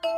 [0.00, 0.10] 听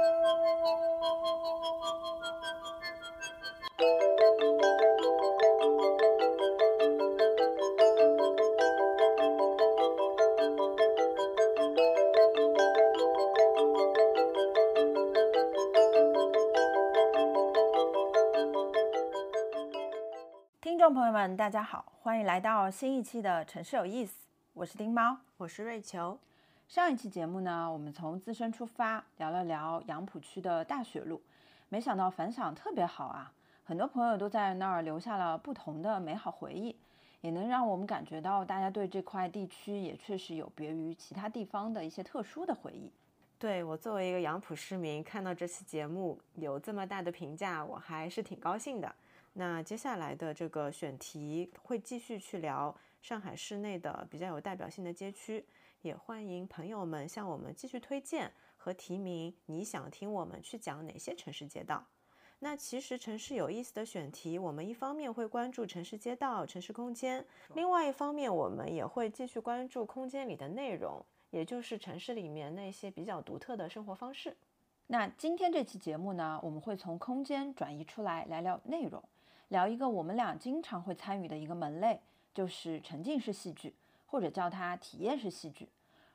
[20.78, 24.12] 众朋友们，大家好，欢迎来到新一期的《城市有意思》，
[24.54, 26.16] 我是丁猫，我是瑞秋。
[26.72, 31.20] 上一期节目呢，我们从自身出发，聊了聊杨浦区的大学路，
[31.68, 33.30] 没想到反响特别好啊，
[33.62, 36.74] 很多朋友都在那儿留下了不同的美好回忆，
[37.20, 42.90] 也能让我们感觉到大家对这块地区也确实有别于其他地方的一些特殊的回忆。
[43.38, 48.90] 对我作为一个杨浦市民，看到这期节目有这么大的评价，我还是挺高兴的。
[49.34, 55.44] 那接下来的这个选题会继续去聊上海市内的比较有代表性的街区，
[55.82, 61.84] 也欢迎朋友们向我们继续推荐和提名你想听我们去讲哪些城市街道。
[62.38, 67.24] 那其实城市有意思的选题，我们一方面会关注城市街道、城市空间，
[67.54, 74.36] 另外一方面我们也会继续关注空间里的内容，也就是城市里面那些比较独特的生活方式。
[74.86, 79.02] 那今天这期节目呢，我们会从空间转移出来来聊内容。
[79.48, 82.00] 聊一个我们俩经常会参与的一个门类，
[82.32, 83.74] 就是沉浸式戏剧，
[84.12, 85.66] 或者叫它体验式戏剧。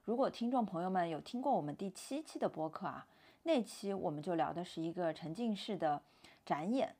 [0.05, 3.07] 如果听众朋友们有听过我们第七期的播客啊，
[3.41, 5.99] 那期我们就聊的是一个沉浸式的
[6.45, 6.95] 展演，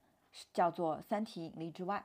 [0.52, 2.04] 叫做《三体引力之外》。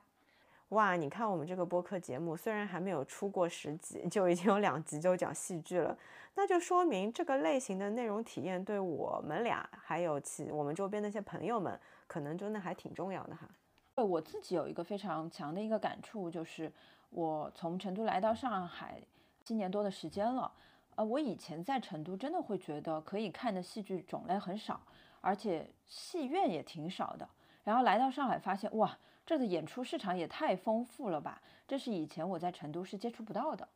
[0.74, 5.96] 哇，你看我们这个播客节目，虽然还没有出过十集，就已经有两集就讲戏剧了，
[6.34, 13.48] 那就说明这个类型的内容体验对我们俩还有其我们周边那些朋友们，可能真的还挺重要的哈。
[13.94, 16.70] 对我自己有一个非常强的一个感触，就是
[17.12, 19.00] 我从成都来到上海
[19.44, 20.50] 七年多的时间了。
[20.96, 24.80] 呃，我以前在成都真的会觉得可以看的戏剧种类很少，
[25.20, 27.28] 而且戏院也挺少的。
[27.64, 31.40] 然后来到上海，发现哇，这的演出市场也太丰富了吧！
[31.66, 33.68] 这是以前我在成都是接触不到的。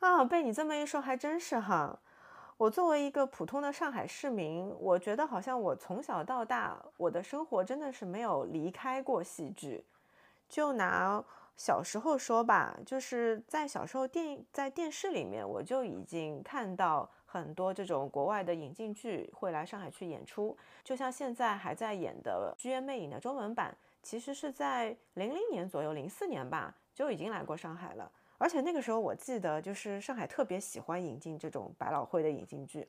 [0.00, 1.98] 啊，被你这么一说，还真是哈。
[2.56, 9.84] 我作为一个普通的上海市民，我觉得好像我从小到大，我的生活真的是没有离开过戏剧。
[10.48, 11.22] 就拿
[11.56, 20.56] 小时候说吧，就是在小时候电在电视里面，我就已经看到很多这种国外的引进剧会来上海去演出。
[20.82, 28.10] 就像现在还在演的《剧院魅影》的中文版，其实是在零零年左右，零四年吧，就已经来过上海了。
[28.36, 32.86] 而且那个时候，我记得就是上海特别喜欢引进这种百老汇的引进剧，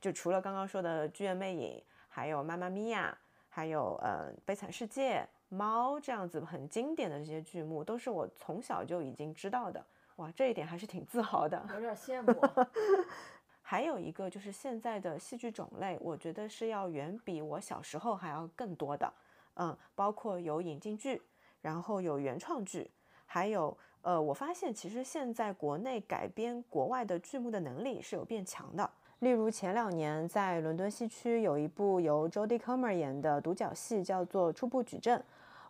[0.00, 3.16] 就除了刚刚说的《剧院魅影》，还有《妈妈咪呀》，
[3.48, 9.84] 还有呃《悲惨世界》、《猫》这样子很经典的这些剧目，都是我从小就已经知道的。
[10.16, 12.40] 哇，这一点还是挺自豪的，有点羡慕。
[13.62, 19.12] 还有一个就是现在的戏剧种类，我觉得是要远比我小时候还要更多的。
[19.54, 21.20] 嗯，包括有引进剧，
[21.60, 22.90] 然后有原创剧，
[23.26, 23.76] 还有。
[24.02, 28.88] 呃，我发现其实现在国内改编国外的剧目的能力是有变强的。
[29.18, 35.18] 例如前两年在伦敦西区有一部由 Jodie Comer 演的独角戏，叫做《初步举证》。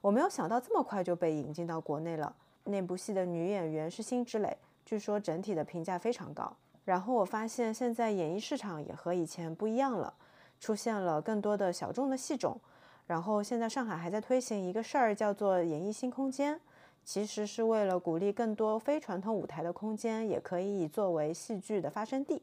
[0.00, 2.34] 我没有想到这么快就被引进到国内了。
[2.64, 6.54] 那部戏的女演员是辛芷蕾，据说整体的评价非常高。
[6.84, 10.12] 然后我发现现在演艺市场也和以前不一样了，
[10.60, 12.60] 出现了更多的小众的戏种。
[13.06, 16.60] 然后现在上海还在推行一个事儿，叫做演艺新空间。
[17.04, 22.42] 其实是为了鼓励更多非传统舞台的空间，也可以作为戏剧的发生地。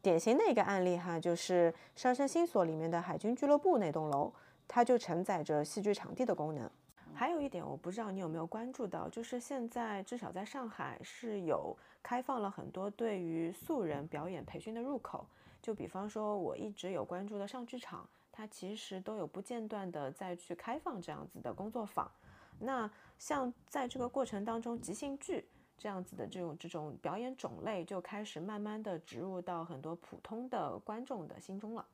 [0.00, 4.32] 典型的一个案例哈，就是上升新所里面的海军俱乐部那栋楼，
[4.66, 6.70] 它就承载着戏剧场地的功能。
[7.18, 15.26] 还有一点，我不知道你有没有关注到，就是现在至少在上海是有开放了很多对于素人表演培训的入口。
[15.60, 22.08] 就比方说，我一直有关注的上剧场，它其实都有不间断的在去开放这样子的工作坊。
[22.56, 25.44] 那像在这个过程当中，即兴剧
[25.76, 31.84] 这样子的这种这种表演种类就开始慢慢的植入到很多普通的观众的心中了。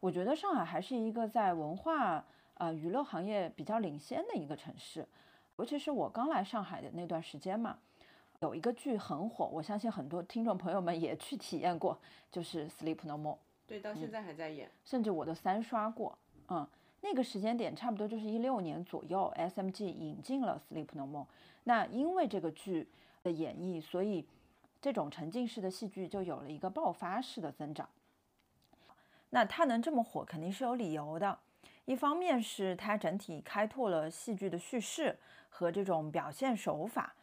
[0.00, 5.06] 我觉得上海还是一个在文化呃娱乐行业比较领先的一个城市，
[5.56, 7.78] 尤其是我刚来上海的那段时间嘛，
[8.40, 11.98] 有一个剧很火，我相信很多听众朋友们也去体验过，
[12.30, 13.34] 就是《Sleep No More》。
[13.66, 16.18] 对，到现在还在演，甚至我都三刷过，
[16.48, 16.66] 嗯。
[17.04, 21.24] 那个时间点差不多就是一六年左右，SMG 引进了《Sleep No More》。
[21.64, 22.88] 那因为这个剧
[23.24, 24.24] 的演绎，所以
[24.80, 27.88] 这种沉浸式的戏剧就有了一个爆发式的增长。
[29.30, 31.40] 那它能这么火，肯定是有理由的。
[31.84, 35.18] 一方面是它整体开拓了戏剧的叙事
[35.48, 37.14] 和这种表现手法。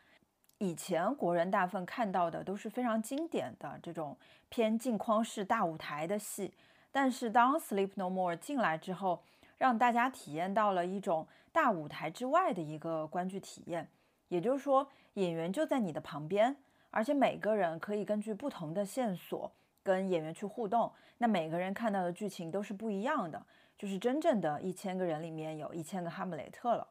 [0.57, 4.17] 以前国人大部分看到的都是非常经典的这种
[4.49, 6.53] 偏镜框式大舞台的戏。
[6.91, 9.23] 但是当《Sleep No More》进来之后，
[9.57, 13.87] 让大家体验到了一种大舞台之外的一个观剧体验。
[14.27, 16.55] 也就是说，演员就在你的旁边，
[16.89, 19.51] 而且每个人可以根据不同的线索
[19.81, 20.91] 跟演员去互动。
[21.19, 23.41] 那每个人看到的剧情都是不一样的，
[23.79, 26.85] 就是真正的一千个人里面有一千个哈姆雷特了。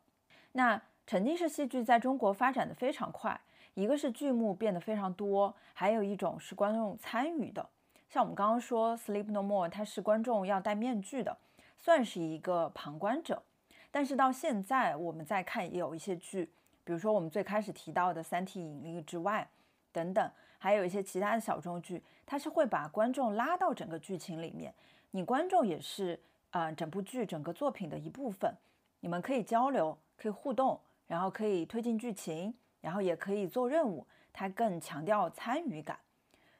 [0.52, 3.38] 那沉浸式戏剧在中国发展的非常快，
[3.74, 7.68] 一个是剧目变得非常多，还有一种是观众参与的。
[8.08, 11.36] 像我们刚刚说《Sleep No More》，它是观众要戴面具的，
[11.76, 13.42] 算是一个旁观者。
[13.90, 16.50] 但是到现在我们再看，也有一些剧。
[16.84, 19.46] 比如说我们最开始提到的《三体引力之外》
[19.92, 24.72] 等等，还有一些其他的小众剧，它是会把观众拉到整个剧情里面。
[25.10, 26.18] 你观众也是
[26.50, 28.54] 啊，整部剧整个作品的一部分。
[29.00, 34.06] 你们可以交流，可以互动，然后可以推进剧情，然后也可以做任务。
[34.32, 35.98] 它更强调参与感，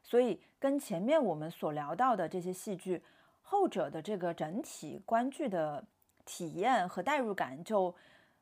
[0.02, 3.02] 所以跟前面我们所聊到的这些戏剧，
[3.42, 5.84] 后者的这个整体观剧的
[6.24, 7.94] 体验和代入感就。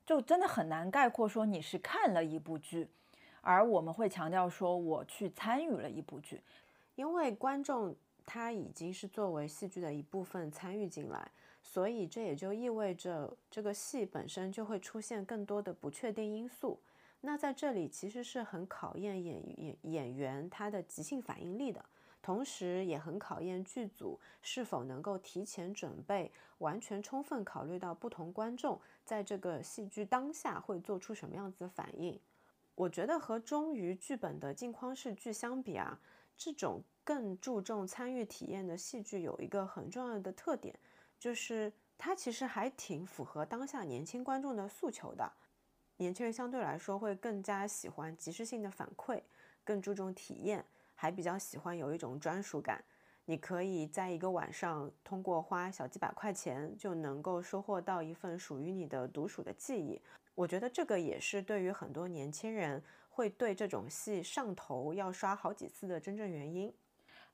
[0.04, 2.88] 就真的很难概括说你是看了一部剧，
[3.40, 6.40] 而我们会强调说我去参与了一部剧，
[6.94, 7.92] 因为观众
[8.26, 11.30] 它已经是作为戏剧的一部分参与进来，
[11.62, 16.78] 所以这也就意味着这个戏本身就会出现更多的不确定因素。
[17.20, 21.82] 那在这里其实是很考验演演演员他的即兴反应力的。
[22.22, 32.18] 同时也很考验剧组是否能够提前准备，完全充分考虑到不同观众在这个戏剧当下会做出什么样子的反应。
[32.74, 36.00] 我觉得和忠于剧本的镜框式剧相比啊，
[36.36, 40.76] 这种更注重参与体验的戏剧有一个很重要的特点，
[41.20, 45.32] 就是它其实还挺符合当下年轻观众的诉求的。
[45.98, 49.22] 年轻人相对来说会更加喜欢即时性的反馈，
[49.62, 50.64] 更注重体验。
[50.98, 52.82] 还比较喜欢有一种专属感，
[53.26, 60.00] 你可以在一个晚上通过花小几百块钱就能够收获到一份属于你的独属的记忆。
[60.34, 66.72] 我觉得这个也是对于很多年轻人会对这种戏上头要刷好几次的真正原因。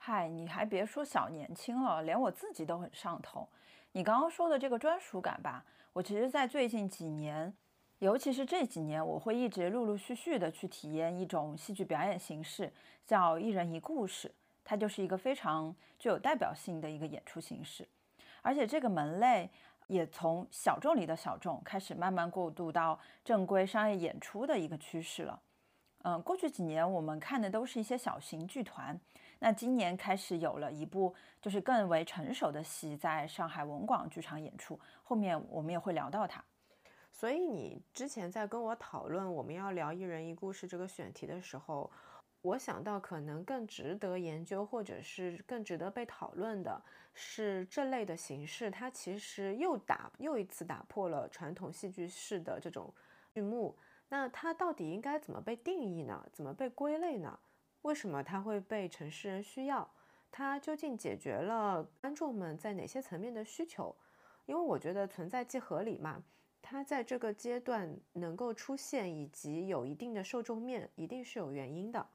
[0.05, 3.49] 嗨，你还别说小年轻了，连我自己都很上头。
[3.93, 7.55] 你刚刚说的这个专属感吧，我其实在最近几年。
[8.01, 12.73] 尤其是这几年，我会一直陆陆续续的去体验一种戏剧表演形式，
[13.07, 14.35] 叫一人一故事。
[14.65, 17.87] 它就是一个非常具有代表性的一个演出形式，
[18.43, 19.49] 而且这个门类
[19.87, 25.41] 也从小众里的小众开始慢慢过渡到正规商业演出的一个趋势了。
[26.05, 28.99] 嗯，过去几年我们看的都是一些小型剧团，
[29.45, 36.45] 那今年开始有了一部就是更为成熟的戏在上海文广剧场演出，后面我们也会聊到它。
[37.11, 41.91] 所以你之前在跟我讨论我们要聊一人一故事这个选题的时候，
[42.41, 46.81] 我想到可能更值得研究或者是更值得被讨论的
[47.13, 52.95] 是这类的形式，它其实又打又一次打破了传统戏剧式的这种
[53.35, 53.77] 剧目。
[54.09, 56.25] 那它到底应该怎么被定义呢？
[56.33, 57.37] 怎么被归类呢？
[57.83, 59.89] 为什么它会被城市人需要？
[60.31, 63.95] 它究竟解决了观众们在哪些层面的需求？
[64.47, 66.23] 因为我觉得存在即合理嘛。
[66.63, 72.07] 它在这个阶段能够出现，以及有一定的受众面，一定是有原因的。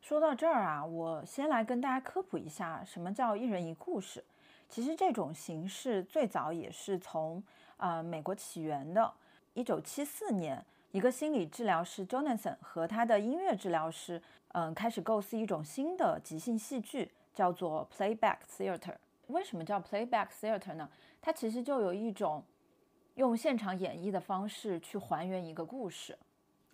[0.00, 4.24] 说到这儿啊，我先来跟大家科普一下，什么叫一人一故事。
[4.68, 7.42] 其实这种形式最早也是从
[7.76, 9.12] 呃美国起源的。
[9.54, 14.20] 一九七四年，一个心理治疗师 Jonathan 和他的音乐治疗师，
[14.58, 18.96] 嗯，开始构思一种新的即兴戏剧，叫做 Playback Theater。
[19.26, 20.88] 为什么叫 Playback Theater 呢？
[21.20, 22.42] 它其实就有一种。
[23.16, 26.18] 用现场演绎的方式去还原一个故事，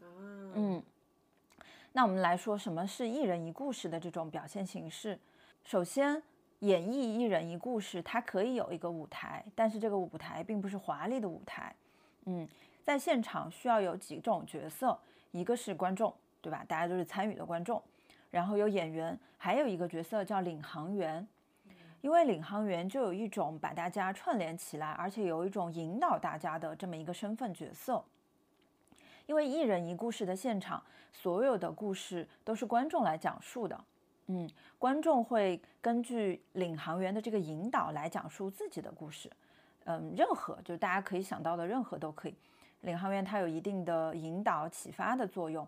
[0.01, 0.83] 嗯，
[1.93, 5.17] 那我们来说什么是一人一故事的这种表现形式。
[5.63, 6.21] 首先，
[6.59, 11.73] 演绎一人一故事，它可以有一个舞台，但是这个舞台并不是华丽的舞台。
[12.25, 12.49] 嗯，
[12.83, 14.99] 在现场需要有几种角色，
[15.31, 16.13] 一个是观众，
[16.43, 16.63] 对吧？
[16.69, 17.83] 大家都是参与的观众，
[18.31, 21.27] 然后有演员，还有一个角色叫领航员。
[22.03, 28.05] 因为领航员就有一种把大家串联起来，而且有一种引导大家的这么一个身份角色。
[29.27, 30.83] 因为一人一故事的现场，
[31.13, 33.85] 所有的故事都是观众来讲述的。
[34.27, 39.31] 嗯，观众会根据领航员的这个引导来讲述自己的故事。
[39.85, 42.35] 嗯，任何就大家可以想到的任何都可以。
[42.81, 45.65] 领航员他有一定的引导启发的作用。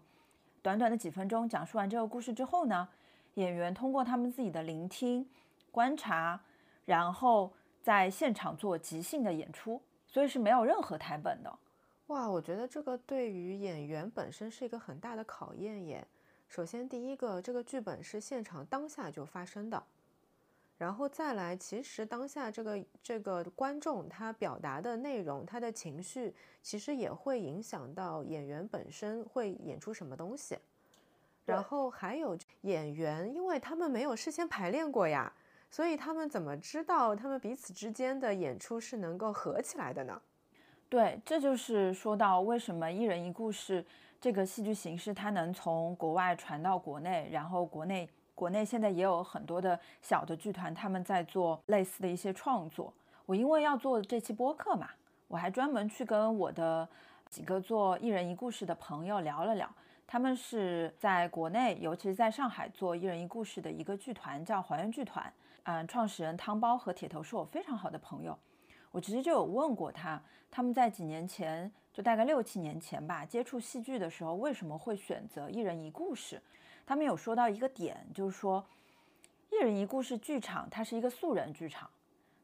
[0.64, 2.88] 短短的几分钟讲述完这个故事之后呢，
[3.35, 5.28] 演员通过他们自己的聆听。
[5.71, 6.40] 观察，
[6.87, 7.52] 然后
[7.83, 11.59] 在现场做即兴的演出，所以是没有任何台本的。
[12.06, 16.06] 哇，我觉得这个对于演员本身是一个很大的考验耶。
[16.49, 19.83] 首先，第一个，这个剧本是现场当下就发生的，
[20.76, 30.59] 然后再来，其实当下这个这个观众他表达的内容，他的情绪，其实也会影响到演员本身会演出什么东西。
[31.47, 35.33] 然后还有演员，因为他们没有事先排练过呀，
[35.71, 40.21] 所以他们怎么知道他们彼此之间的演出是能够合起来的呢？
[40.88, 43.85] 对，这就是说到为什么一人一故事
[44.21, 52.92] 这个戏剧形式它能从国外传到国内，然后国内国内现在也有很多的小的剧团他们在做类似的一些创作。
[53.26, 54.90] 我因为要做这期播客嘛，
[55.28, 56.88] 我还专门去跟我的
[57.30, 59.68] 几个做一人一故事的朋友聊了聊，
[60.06, 65.32] 他们是在国内，尤其是在上海做一人一故事的一个剧团，叫还原剧团。
[65.62, 68.38] 嗯，创始人汤包和铁头是我非常好的朋友。
[68.90, 76.40] 我其实就有问过他，他们在几年前，就大概六七年前吧，接触戏剧的时候，为什么会选择一人一故事？
[76.86, 78.64] 他们有说到一个点，就是说，
[79.50, 81.88] 一人一故事剧场它是一个素人剧场，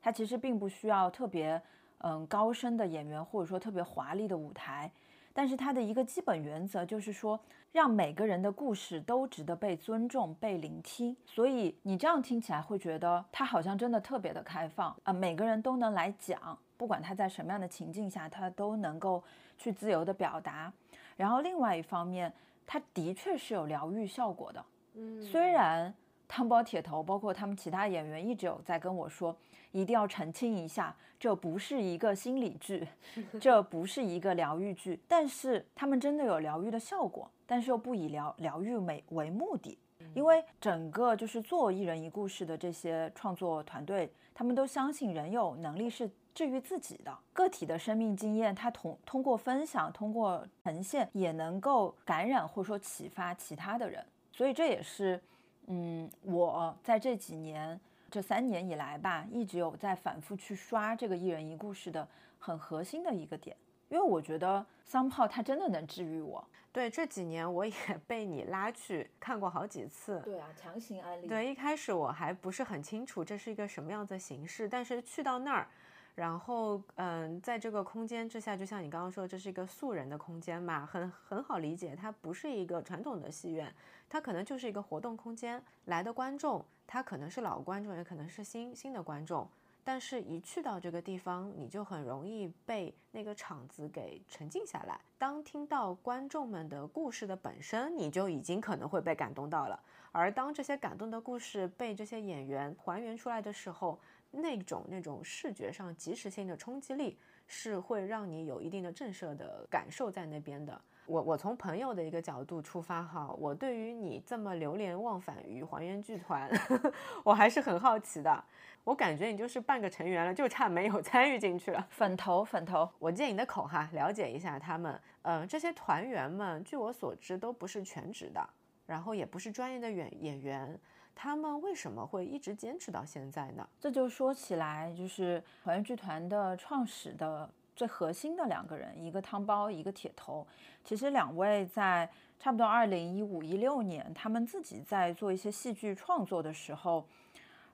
[0.00, 1.60] 它其实并不需要特别
[1.98, 4.90] 嗯高深的演员，或者说特别华丽的舞台。
[5.32, 7.38] 但是它的一个基本原则就是说，
[7.70, 11.16] 让每个人的故事都值得被尊重、被聆听。
[11.24, 19.22] 所以你这样听起来会觉得它好像真的特别的开放啊，每个人都能来讲，不管他在什么样的情境下，他都能够
[19.56, 20.72] 去自由的表达。
[21.16, 22.32] 然后另外一方面，
[22.72, 24.64] 它的确是有疗愈效果的。
[24.94, 25.92] 嗯，虽然
[26.28, 29.36] 汤包铁头包括他们其他演员一直有在跟我说。
[29.72, 32.84] 一定要澄清一下，这不是一个心理剧，
[33.40, 39.78] 这不是一个疗愈剧，但是他们真的有疗愈的效果，但是又不以疗疗愈美为目的，
[40.12, 55.20] 因为整个就是做一人一故事的这些创作团队，他们都相信人有能力是治愈自己的，个体的生命经验，它通通过分享，通过呈现，也能够感染或者说启发其他的人，所以这也是，
[55.66, 57.78] 嗯，我在这几年。
[58.12, 62.08] 这三年以来吧，一直有在反复去刷这个一人一故事的
[62.40, 63.56] 很核心的一个点，
[63.88, 66.44] 因为我觉得桑炮它真的能治愈我。
[66.72, 67.72] 对，这几年我也
[68.08, 70.20] 被你拉去看过好几次。
[70.24, 71.28] 对啊，强行安利。
[71.28, 75.68] 对，一开始我还不是很清楚这是一个什么样的形式，但是去到那儿。
[76.14, 81.96] 然后，嗯，在这个空间之下，就像你刚刚说，这是一个素人的空间嘛，很很好理解。
[81.96, 83.72] 它不是一个传统的戏院，
[84.08, 85.62] 它可能就是一个活动空间。
[85.86, 89.48] 来的观众，他可能是老观众，也可能是新新的观众。
[89.82, 95.00] 但是，一去到这个地方，你就很容易被那个场子给沉浸下来。
[95.16, 99.80] 当听到观众们的故事的本身，你就已经可能会被感动到了。
[100.12, 103.98] 而当这些感动的故事被这些演员还原出来的时候，
[104.30, 110.80] 那种那种视觉上即时性的冲击力是会让你有一定的震慑的感受在那边的。
[111.06, 116.48] 我我从朋友的一个角度出发哈，我对于你这么流连忘返于还原剧团，
[117.24, 118.44] 我还是很好奇的。
[118.84, 121.84] 我感觉你就是半个成员了，就差没有参与进去了。
[121.90, 125.00] 粉头粉头，我借你的口哈，了解一下他们。
[125.22, 128.48] 嗯，这些团员们，据我所知都不是全职的，
[128.86, 130.78] 然后也不是专业的演演员。
[131.14, 133.68] 他们为什么会一直坚持到现在呢？
[133.78, 140.46] 这就说起来，就是还原剧团的创始的最核心的两个人，一个汤包，一个铁头。
[140.82, 147.06] 其实两位在差不多二零一五一六年，他们自己在做一些戏剧创作的时候，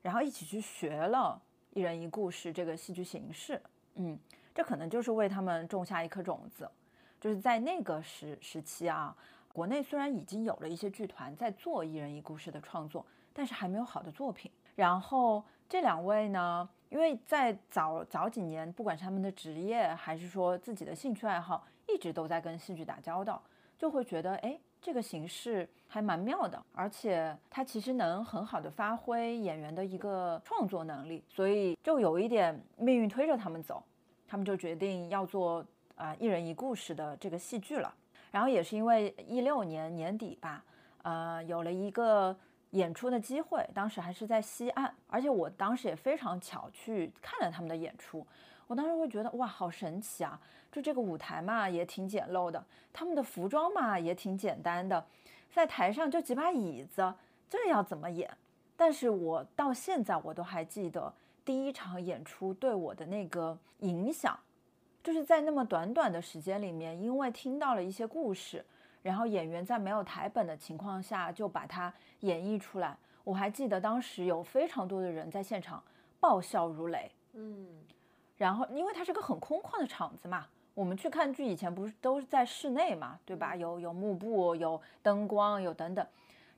[0.02, 1.40] 然后一起去学了
[1.72, 3.62] 一人一故事这个戏剧形式。
[3.94, 4.18] 嗯，
[4.52, 6.68] 这可能就是为他们种下一颗种子。
[7.20, 9.16] 就是在那个时时期啊，
[9.52, 13.06] 国内虽然已经有了一些剧团在做一人一故事的创作。
[13.36, 14.50] 但是还没有好的作品。
[14.74, 23.42] 然后这两位呢，因为在早早几年，不管是他们的职业还是说自己的兴趣爱好，一直都在跟戏剧打交道，
[23.78, 33.82] 就会觉得，哎，这个形式还蛮妙的，而且它其实能很好的发挥演员的一个创作能力，所以就有一点命运推着他们走，
[34.26, 35.62] 他们就决定要做
[35.94, 37.92] 啊一人一故事的这个戏剧了。
[38.30, 40.64] 然后也是因为一六年年底吧，
[41.02, 42.36] 呃，有了一个。
[42.70, 48.26] 演出的机会，当时还是在西岸，而且我当时也非常巧去看了他们的演出。
[48.66, 50.40] 我当时会觉得哇，好神奇啊！
[50.72, 55.06] 就这个舞台嘛，也挺简陋的，他们的服装嘛，也挺简单的，
[55.54, 57.14] 在台上就几把椅子，
[57.48, 58.28] 这要怎么演？
[58.76, 61.12] 但是我到现在我都还记得
[61.44, 64.38] 第一场演出对我的那个影响，
[65.02, 68.64] 就是在那么短短的时间里面，因为听到了一些故事。
[69.06, 72.96] 然后演员在没有台本的情况下就把它演绎出来。
[73.22, 75.80] 我还记得当时有非常多的人在现场
[76.18, 77.08] 爆笑如雷。
[77.34, 77.68] 嗯，
[78.36, 83.54] 然后因为它是个很空旷的场子嘛，我们去看剧以前不是都是在室内嘛，对吧？
[83.54, 86.04] 有有幕布，有灯光，有等等。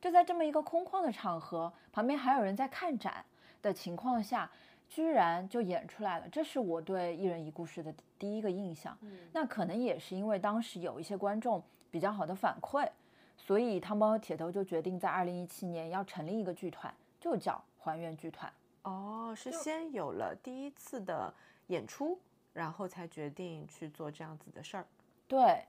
[0.00, 3.23] 就在这么一个空旷的场合，旁边还有人在看展，
[3.61, 4.50] 的情况下，
[4.88, 6.26] 居然就演出来了。
[6.33, 8.97] 这是我对一人一故事的第一个印象。
[9.35, 12.88] 那可能也是因为当时有一些观众比较好的反馈，
[13.37, 18.52] 所以汤包和铁头就决定在二零一七年要成立一个剧团，就叫还原剧团。
[18.83, 21.33] 哦，是先有了第一次的
[21.66, 22.18] 演出，
[22.52, 24.87] 然后才决定去做这样子的事儿。
[25.26, 25.64] 对，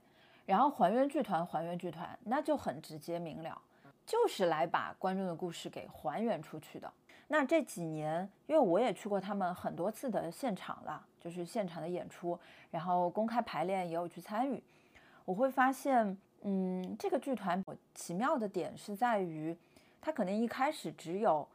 [0.46, 3.60] 然后还原剧团，还原剧团，那就很直接明了，
[4.06, 6.90] 就是来把观众的故事给还原出去的。
[7.28, 12.38] 那这几年，因为我也去过他们很多次的现场了，就是现场的演出，
[12.70, 14.60] 然后公开排练也有去参与，
[15.24, 17.62] 我会发现，嗯，这个剧团
[17.94, 19.56] 奇妙的点是在于，
[20.00, 21.46] 它可能一开始只有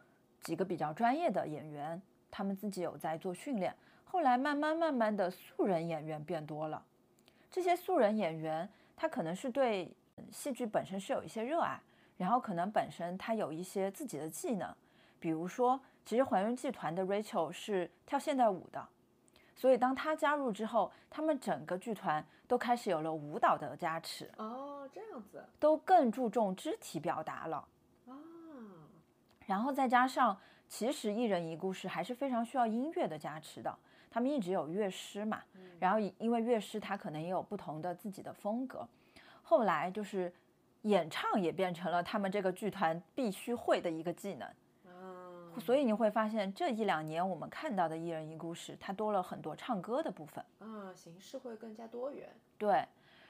[0.41, 6.83] 几个比较专业的演员，他们自己有在做训练，后来慢慢慢慢的素人演员变多了。
[7.51, 9.91] 这些素人演员，他可能是对
[10.31, 11.79] 戏剧本身是有一些热爱，
[12.17, 14.73] 然后可能本身他有一些自己的技能，
[15.19, 18.87] 比如说，其实还原剧团的 Rachel 是跳现代舞的，
[19.55, 24.29] 所以当他加入之后，他们整个剧团都开始有了舞蹈的加持。
[24.37, 27.65] 哦，这样子，都更注重肢体表达了。
[28.07, 28.13] 啊，
[29.45, 33.73] 然后再加上，其实一人一故事还是非常需要音乐的加持的。
[34.11, 35.41] 他们一直有乐师嘛，
[35.79, 38.87] 然后因为乐师他可能也有不同的自己的风格，
[39.41, 40.31] 后来就是
[40.83, 44.49] 演唱也变成了他们这个剧团必须会的一个技能。
[45.59, 50.43] 所以你会发现这一两年我们看到的一人一故事，它多了很多唱歌的部分。
[50.59, 52.29] 嗯，形式会更加多元。
[52.57, 52.85] 对，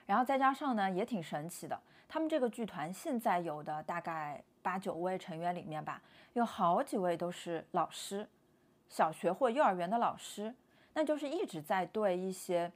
[0.05, 6.01] 然后再加上呢，也挺神奇的，他们这个剧团现在有的大概八九位成员里面吧，
[6.33, 8.27] 有好几位都是老师，
[8.89, 10.53] 小学或幼儿园的老师。
[10.93, 12.71] 那就是一直在对一些，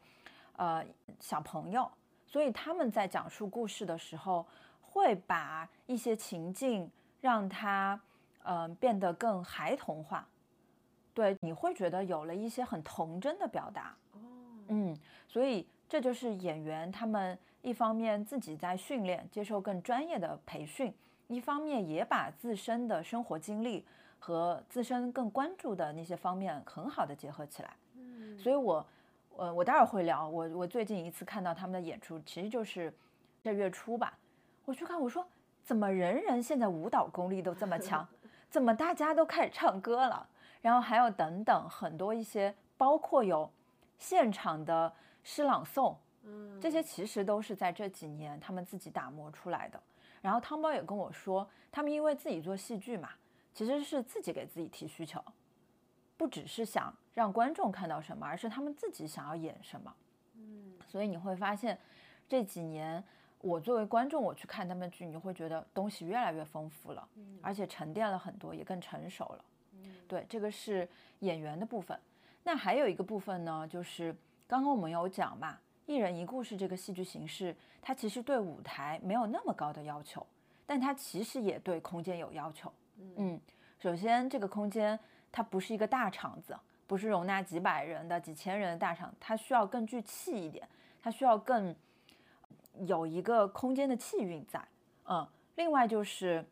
[0.58, 0.84] 呃
[1.22, 1.90] 小朋友，
[2.28, 4.46] 所以他们在讲述故事的时候，
[4.82, 6.92] 会把一些情境
[7.22, 7.98] 让他，
[8.44, 10.28] 嗯变得更孩童化，
[11.14, 14.20] 对，你会觉得有了一些很童真的表达，哦，
[14.70, 20.94] 嗯，所以这就是演员他们一方面自己在训练，接受更专业的培训，
[21.28, 23.86] 一方面也把自身的生活经历
[24.18, 27.74] 和自身更关注的那些方面很好的结合起来。
[28.38, 28.86] 所以，我，
[29.36, 30.28] 呃，我待会儿会聊。
[30.30, 32.94] 我我最近一次看到他们的演出，其实就是
[33.44, 34.18] 这月初吧。
[34.64, 35.28] 我去看，我说
[35.66, 38.08] 怎么人人现在舞蹈功力都这么强？
[38.50, 40.28] 怎么大家都开始唱歌了？
[40.62, 43.50] 然后还有等等很多一些，包括有
[43.98, 44.92] 现场的
[45.24, 49.82] 诗朗诵，嗯，这些其实都是在这几年他们自己打磨出来的。
[50.22, 53.10] 然后汤包也跟我说，他们因为自己做戏剧嘛，
[53.54, 55.24] 其实是自己给自己提需求。
[56.18, 59.96] 不只是想让观众看到什么，而是他们自己想要演什么。
[60.36, 61.80] 嗯，所以你会发现
[62.28, 63.02] 这几年
[63.42, 67.08] 我作为观众我去看他们剧，你会觉得东西越来越丰富了，
[67.42, 69.46] 而且沉淀了很多，也更成熟了。
[70.08, 70.88] 对，这个是
[71.20, 72.00] 演员的部分。
[72.44, 74.16] 那还有一个部分呢，就是
[74.48, 80.26] 刚刚我们有讲嘛，一人一故事这个戏剧形式，它其实对舞台没有那么高的要求，
[80.66, 82.72] 但它其实也对空间有要求。
[83.16, 83.40] 嗯，
[83.80, 85.00] 首先这个空间。
[85.32, 90.68] 它不是一个大场子，不是容纳几百人的、几千人的大场，它需要更具气一点，
[91.04, 91.76] 它需要更
[92.86, 94.64] 有一个空间的气韵在。
[95.06, 96.46] 嗯，另外就是，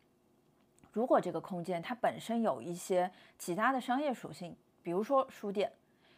[0.92, 5.72] 如果这个空间它本身有一些其他的商业属性，比如说书店，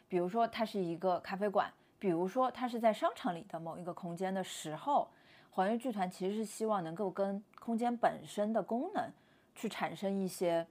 [0.09, 5.09] 比如说它是一个咖啡馆，比如说它是在商场里的某一个空间的时候，
[5.51, 9.11] 还原剧团其实是希望能够跟空间本身的功能
[9.55, 10.67] 去产生一些。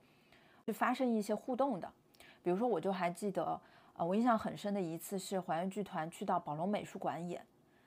[0.65, 1.91] 去发生一些互动的，
[2.43, 3.59] 比如说，我就还记得，
[3.97, 7.43] 呃，我印象很深的一次是还原剧团去到宝龙美术馆演，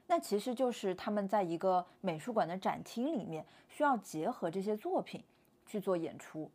[0.07, 5.23] 那其实就是他们在一个美术馆的展厅里面，需要结合这些作品
[5.67, 6.51] 去做演出。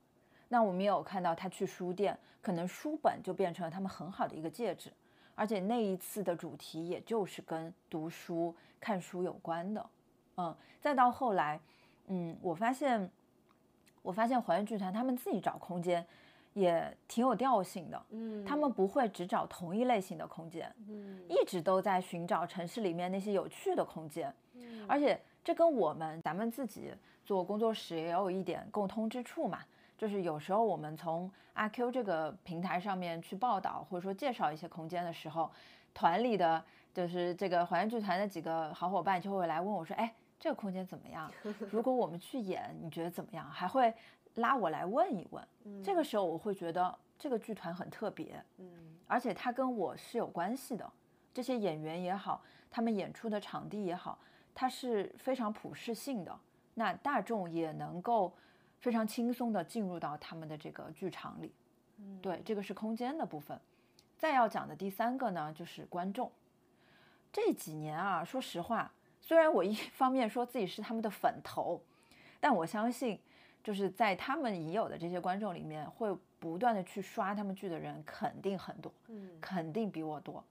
[0.47, 4.91] 那我们也有看到他去书店，可能书本就变成了他们很好的一个介质，
[5.35, 9.89] 而且那一次的主题也就是跟读书、看书有关的。
[10.37, 11.59] 嗯，再到后来，
[12.07, 13.09] 嗯，我发现。
[14.03, 16.05] 我发现还原剧团他们自己找空间，
[16.57, 18.05] 也挺有调性的。
[18.09, 24.33] 嗯，他们不会只找同一类型的空间，嗯，一直都在寻找城市里面那些有趣的空间。
[24.53, 26.91] 嗯，而且这跟我们咱们自己
[27.23, 29.59] 做工作室也有一点共通之处嘛，
[29.97, 35.51] 就是有时候我们从阿 Q 这个平台上面去报道或者说介绍一些空间的时候，
[35.93, 40.11] 团里的就是这个还原剧团的几个好伙伴就会来问我说，哎。
[40.39, 41.31] 这个空间怎么样？
[41.71, 43.49] 如果我们去演，你觉得怎么样？
[43.49, 43.91] 还会
[44.37, 45.47] 拉我来问一问。
[45.83, 48.67] 这个时候我会觉得这个剧团很特别，嗯，
[49.05, 50.91] 而且它跟我是有关系的。
[51.33, 54.17] 这些演员也好，他们演出的场地也好，
[54.55, 56.39] 它是非常普适性的。
[56.73, 58.33] 那大众也能够
[58.79, 61.53] 非常轻松地进入到他们的这个剧场里。
[62.21, 63.59] 对，这个是空间的部分。
[64.17, 66.31] 再要讲的第三个呢，就是观众。
[67.31, 71.81] 这几年啊，说实话，虽然我一方面说自己是他们的粉头，
[72.39, 73.19] 但我相信，
[73.67, 80.41] 就是在他们已有的这些观众里面，会不断的去刷他们剧的人肯定很多，嗯，肯定比我多。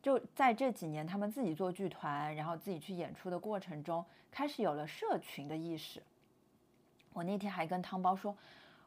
[0.00, 6.00] 就在这几年，他们自己做剧团，然后自己去演出的过程中，开始有了社群的意识。
[7.12, 8.32] 我那天还跟汤包说，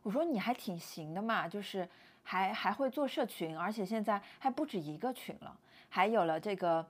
[0.01, 1.85] 我说你还挺行的嘛，就是
[2.23, 5.53] 还还会做社群，而且现在还不止一个群了，
[5.89, 6.87] 还有了这个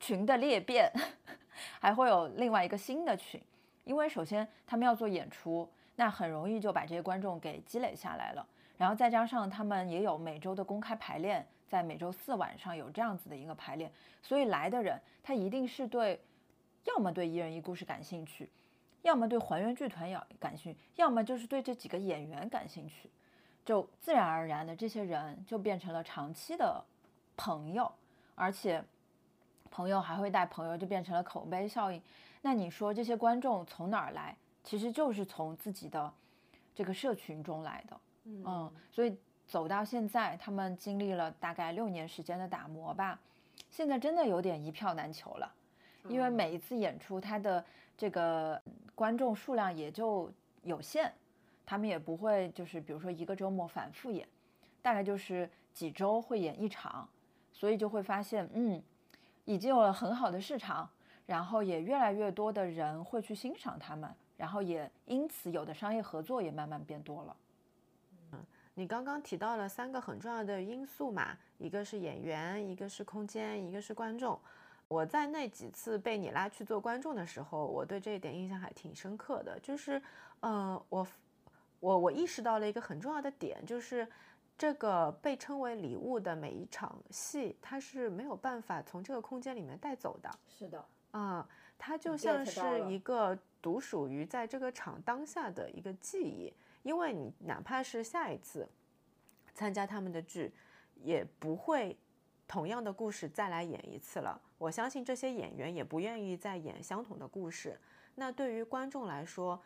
[0.00, 0.90] 群的裂变，
[1.78, 3.40] 还会有另外一个新的群。
[3.84, 5.68] 因为首先他们要做演出，
[6.00, 8.46] 那很容易就把这些观众给积累下来了，
[8.78, 16.18] 然后再加上他们也有每周的公开排练，在每周四晚上有这样子的一个排练，所以来的人他一定是对，
[16.84, 18.48] 要么对一人一故事感兴趣。
[19.02, 23.10] 要么对还原剧团要感兴趣，要么就是对这几个演员感兴趣，
[23.62, 26.82] 就自然而然的这些人就变成了长期的
[27.36, 27.92] 朋友，
[28.34, 28.82] 而且
[29.70, 32.00] 朋友还会带朋友，就变成了口碑效应。
[32.40, 34.34] 那你说这些观众从哪儿来？
[34.62, 36.12] 其实就是从自己的
[36.74, 38.00] 这个社群中来的。
[38.24, 43.18] 嗯，所以走到现在，他们经历了大概六年时间的打磨吧，
[43.70, 45.52] 现在真的有点一票难求了，
[46.08, 47.64] 因为每一次演出，他的
[47.96, 48.60] 这个。
[48.92, 50.30] 观众数量也就
[50.62, 51.10] 有限，
[51.64, 54.28] 他们也不会就是比如说一个周末反复演，
[54.82, 57.08] 大概就是几周会演一场，
[57.50, 58.82] 所以就会发现，嗯，
[59.46, 60.86] 已经有了很好的市场，
[61.24, 67.36] 然后也越来越多的人会去欣赏他们，然后也因此有的商业合作也慢慢变多了。
[68.32, 68.38] 嗯，
[68.72, 74.40] 你刚刚提到了三个很重要的因素嘛，一个是演员，一个是空间，一个是观众。
[74.88, 79.60] 我在那几次被你拉去做观众的时候，我对这一点印象还挺深刻的。
[79.60, 80.00] 就是，
[80.40, 81.06] 呃，我，
[81.80, 84.08] 我，我意识到了一个很重要的点，就是
[84.56, 90.30] 这个被称为礼物的每一场戏，它是没有办法从这个空间里面带走的。
[90.48, 91.46] 是的，啊，
[91.82, 98.68] 它就像是一个独属于在这个场当下的一个记忆，因为你哪怕是下一次
[99.54, 100.52] 参加他们的剧，
[100.96, 101.96] 也不会
[102.46, 104.38] 同样的故事再来演一次了。
[104.58, 107.80] 我相信这些演员也不愿意再演相同的故事。
[108.14, 109.58] 那对于观众来说，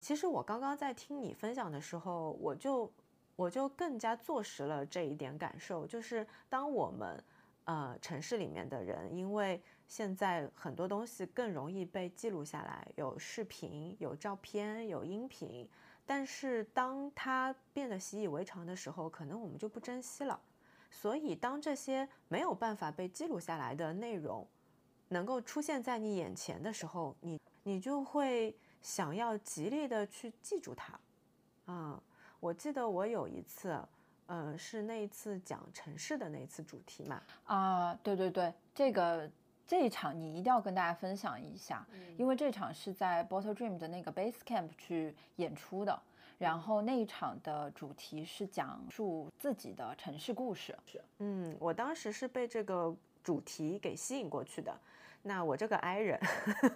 [0.00, 2.92] 其实我刚刚在听你分享的时候，我就
[3.36, 7.22] 我就更加坐实了这一点感受，就是当我们
[7.64, 15.68] 呃城市里面的人，因为现在很多东西更容易被记录下来，有视频、有照片、有音频，
[16.06, 20.40] 但是当它变得习以为常的时候，可能我们就不珍惜了。
[20.92, 24.46] 所以，当这些没有办法被记录下来的内容
[25.08, 31.00] 能够出现在你眼前的时候，你你就会想要极力的去记住它。
[31.64, 32.00] 啊，
[32.38, 33.76] 我记得我有一次，
[34.26, 37.20] 嗯，是那一次讲城市的那次主题嘛。
[37.44, 39.28] 啊，对对对，这个
[39.70, 41.86] 这一场你一定要跟大家分享一下，
[42.18, 45.96] 因为这场是在 Bottle Dream 的那个 Base Camp 去演出的。
[46.38, 50.76] 然后那一场的主题是讲述自己的城市故事。
[50.86, 54.76] 是，嗯，我当时是被这个主题给吸引过去的。
[55.22, 56.20] 那我这个 I 人，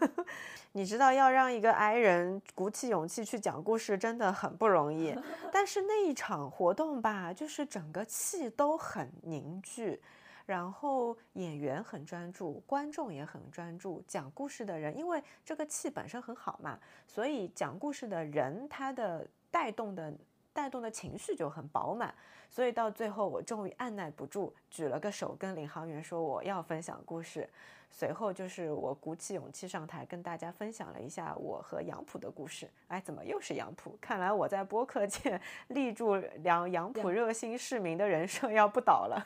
[0.70, 5.18] 你知道要让一个 I 人鼓起勇气去讲故事，真的很不容易。
[5.50, 10.00] 但是那一场活动吧，就是整个气都很凝聚，
[10.46, 19.26] 然后演员很专注，观众也很专注，讲故事的人，因为这个气本身很好嘛，所以讲故事的人他的。
[19.54, 20.12] 带动的
[20.52, 22.12] 带动的情绪就很饱满，
[22.50, 27.48] 所以到最后我终于按耐不住，举了个手跟领航员说我要分享故事。
[27.88, 32.68] 随后就是我鼓起勇气上台跟大家分享了一下我和杨浦的故事。
[32.88, 33.96] 哎，怎么又是杨浦？
[34.00, 39.24] 看来我在播客界 立住两杨浦热心市民的人设要不倒了。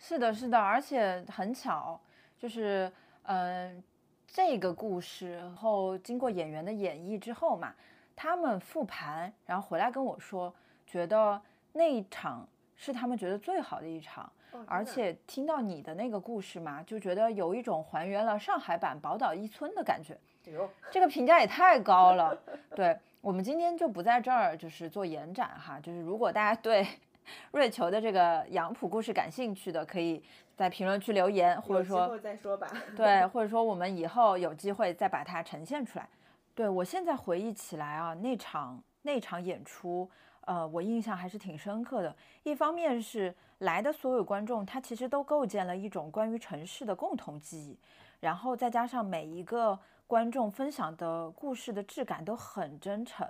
[0.00, 2.00] 是的，是的，而且很巧，
[2.36, 2.90] 就是
[3.22, 3.80] 嗯，
[4.26, 7.72] 这个故事后经过演员的演绎之后嘛。
[8.22, 10.54] 他们复盘，然后回来跟我说，
[10.86, 11.40] 觉得
[11.72, 14.30] 那一场是他们觉得最好的一场，
[14.66, 20.18] 而且听到你的那个故事嘛，就觉得有一种还原了上海版宝岛一村的感觉。
[20.90, 22.36] 这个评价也太高了。
[22.76, 26.86] 对我们今天就不在这儿就是做延展哈，就是如果大家对
[27.52, 30.22] 瑞秋的这个杨浦故事感兴趣的，可以
[30.56, 32.70] 在评论区留言，或者说再说吧。
[32.96, 36.08] 对，或者说我们以后有机会再把它呈现出来。
[36.54, 40.08] 对我现在回忆起来啊，那场那场演出，
[40.42, 42.14] 呃，我印象还是挺深刻的。
[42.42, 47.78] 一方面是来的所有观众，他其实都构建了一种关于城市的共同记忆，
[48.20, 53.26] 然后再加上每一个观众分享的故事的质感都很真诚，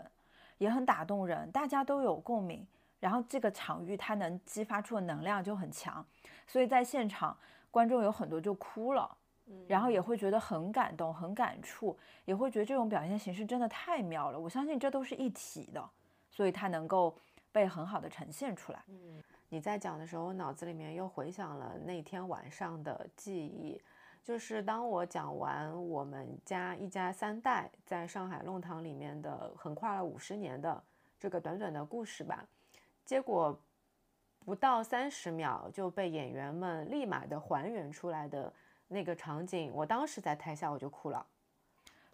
[0.59, 2.67] 也很打动人，大家都有共鸣。
[3.01, 6.07] 然后这个场域它能激发出的能量就很强，
[6.47, 7.37] 所以在现场
[7.71, 9.17] 观众有很多就哭了，
[9.67, 14.39] 然后也会觉得很感动、很感触，也会觉得这种表现形式真的太妙了。
[14.39, 15.91] 我相信这都是一体的，
[16.31, 17.17] 所以它能够
[17.51, 18.85] 被很好的呈现出来。
[18.89, 23.81] 嗯，你在讲的时候，我脑子里面又回想了那天晚上的记忆。
[24.23, 30.81] 就是当我讲完我们家一家三代在上海弄堂里面的横跨了五十年的
[31.19, 32.45] 这个短短的故事吧，
[33.11, 33.61] 结果
[34.38, 38.55] 不到三十秒就被演员们立马的还原出来的
[38.87, 41.27] 那个场景，我当时在台下我就哭了。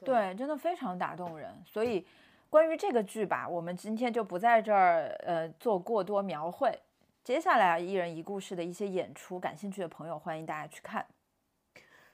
[0.02, 1.54] 对，真的非常打动人。
[1.66, 2.06] 所以
[2.48, 6.74] 关于这个剧吧，我们今天就不在这儿呃做过多描绘。
[7.22, 11.04] 接下来一人一故事的一些演出，感兴趣的朋友欢迎大家去看。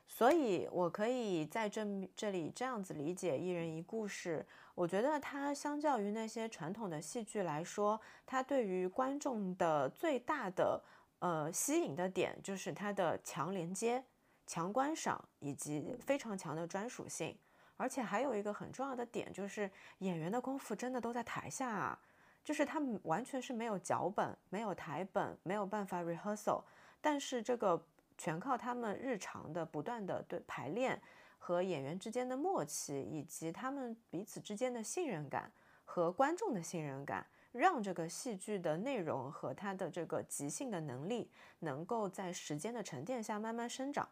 [0.07, 1.85] 所以，我可以在这
[2.15, 4.47] 这里这样子理解一人一故事。
[4.75, 10.83] 我觉得它相较于那些传统的戏剧来说，它对于观众的最大的
[11.21, 14.05] 呃吸引的点，就是它的强连接、
[14.47, 17.37] 强观赏以及非常强的专属性。
[17.79, 21.99] 而且还有一个很重要的点，就是演员的功夫真的都在台下啊，
[22.45, 26.63] 就是他们完全是没有脚本、没有台本、没有办法 rehearsal，
[27.01, 27.83] 但是这个。
[28.23, 31.03] 全靠他们日常的不断的对排练
[31.41, 35.51] 和演员之间的默契，以及他们彼此之间的信任感
[35.85, 44.09] 和观众的信任感，让这个戏剧的内容和它的这个即兴的能力能够在时间的沉淀下慢慢生长。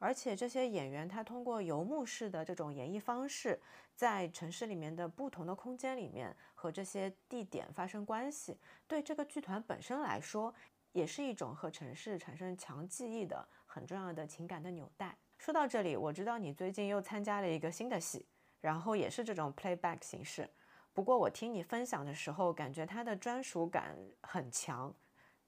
[0.00, 3.60] 而且这些演员他通过游牧式的这种演绎方式，
[3.94, 10.52] 在城市里面的不同的空间里面和这些地点发生关系，对这个剧团本身来说。
[10.94, 15.14] 也是一种和城市产生强记忆的很重要的情感的纽带。
[15.36, 18.24] 说到这里，我知道你最近又参加了一个新的戏，
[18.60, 20.48] 然后也是这种 playback 形式。
[20.92, 24.94] 不过我听你分享的时候，感觉它的专属感很强，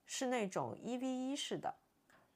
[0.04, 1.72] 是那种一 v 一式的。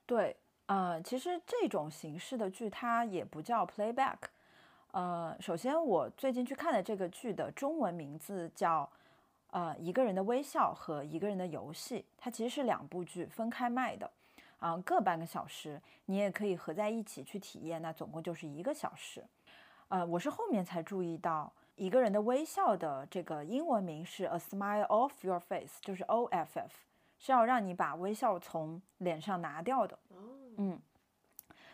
[0.06, 4.18] 对，呃，其实这种形式的剧它也不叫 playback。
[4.92, 8.88] 呃，首先我最近去看的这个剧的中文名字叫。
[9.50, 14.10] 呃，一个人的微笑和一个人的游戏，它其实是两部剧分开卖的，
[14.58, 19.24] 啊，各半个小时，你也可以合在一起去体验，那总共就是一个小时。
[19.88, 26.72] 呃，我是后面才注意到，一个人的微笑的这个英文名是 A Smile Off Your Face，就是 O F F，
[27.18, 29.98] 是要让你把微笑从脸上拿掉的。
[30.58, 30.78] 嗯，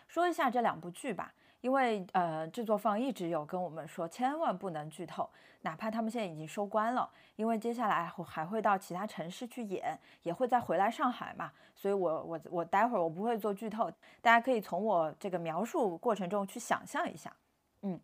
[0.08, 1.34] 说一下这两部剧吧。
[1.66, 5.28] 因为呃，制作方一直有跟我们说，千万不能剧透，
[5.62, 13.90] 哪怕他们现在已经收官了，因为接下来还会到其他城市去演，也会再回来上海嘛，所以我我我待会儿我不会做剧透，
[14.22, 17.34] 大家可以从我这个描述过程中去想象一下。
[17.82, 17.98] 嗯，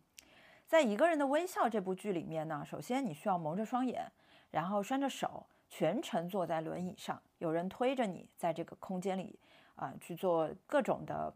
[0.67, 4.11] 在一个人的微笑这部剧里面呢，首先你需要蒙着双眼，
[4.51, 9.39] 然后拴着手，全程坐在轮椅上，有人推着你在这个空间里
[9.75, 11.33] 啊去做各种的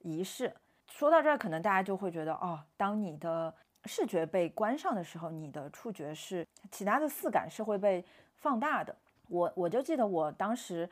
[0.00, 0.54] 仪式。
[0.86, 3.52] 说到这儿，可能大家就会觉得，哦，当你的
[3.86, 8.04] 视觉被关上的时候，你的触觉是其他的四感是会被
[8.36, 8.94] 放大的。
[9.28, 10.88] 我我就记得我当时，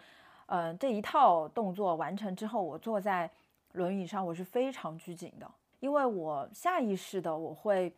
[0.47, 3.31] 嗯，这一套动作完成之后，我坐在
[3.73, 5.49] 轮椅上，我是非常拘谨的，
[5.79, 7.95] 因为我下意识的我会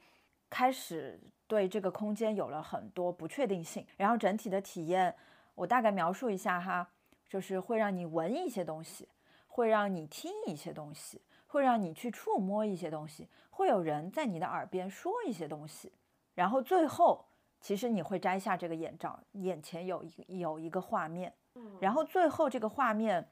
[0.51, 3.87] 开始对这个空间有了很多不确定性。
[3.97, 5.15] 然后整体的体验，
[5.55, 6.87] 我大概描述一下哈，
[7.29, 9.09] 就是会让你闻一些东西，
[9.47, 11.21] 会让你听一些东西。
[11.53, 15.93] 会让你去触摸一些东西，会有人在你的耳边说一些东西，
[16.35, 17.27] 然后最后，
[17.61, 21.31] 其实你会摘下这个眼罩，眼前有一有一个画面，
[21.79, 23.29] 然后最后这个画面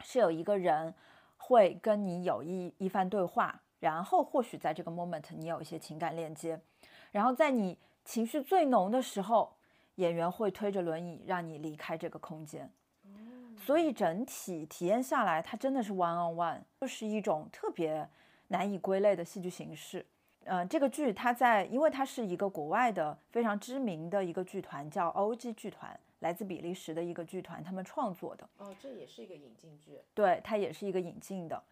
[0.00, 0.92] 是有一个人
[1.36, 6.60] 会跟你有一一番对话，然后或许在这个 moment 你有一些情感链接，
[7.12, 9.54] 然后在你情绪最浓的时候，
[9.94, 12.72] 演员会推着轮椅让你离开这个空间。
[13.60, 18.08] 所以整体体验下来，它真的是 one on one，就是一种特别
[18.48, 20.04] 难以归类的戏剧形式。
[20.44, 28.48] 嗯，这个剧它在，因为它是一个国外的非常知名的一个剧团，叫 OG 剧团，来自比利时的一个剧团，他们创作的。
[28.56, 30.00] 哦，这也是一个引进剧。
[30.14, 31.62] 对，它也是一个引进的。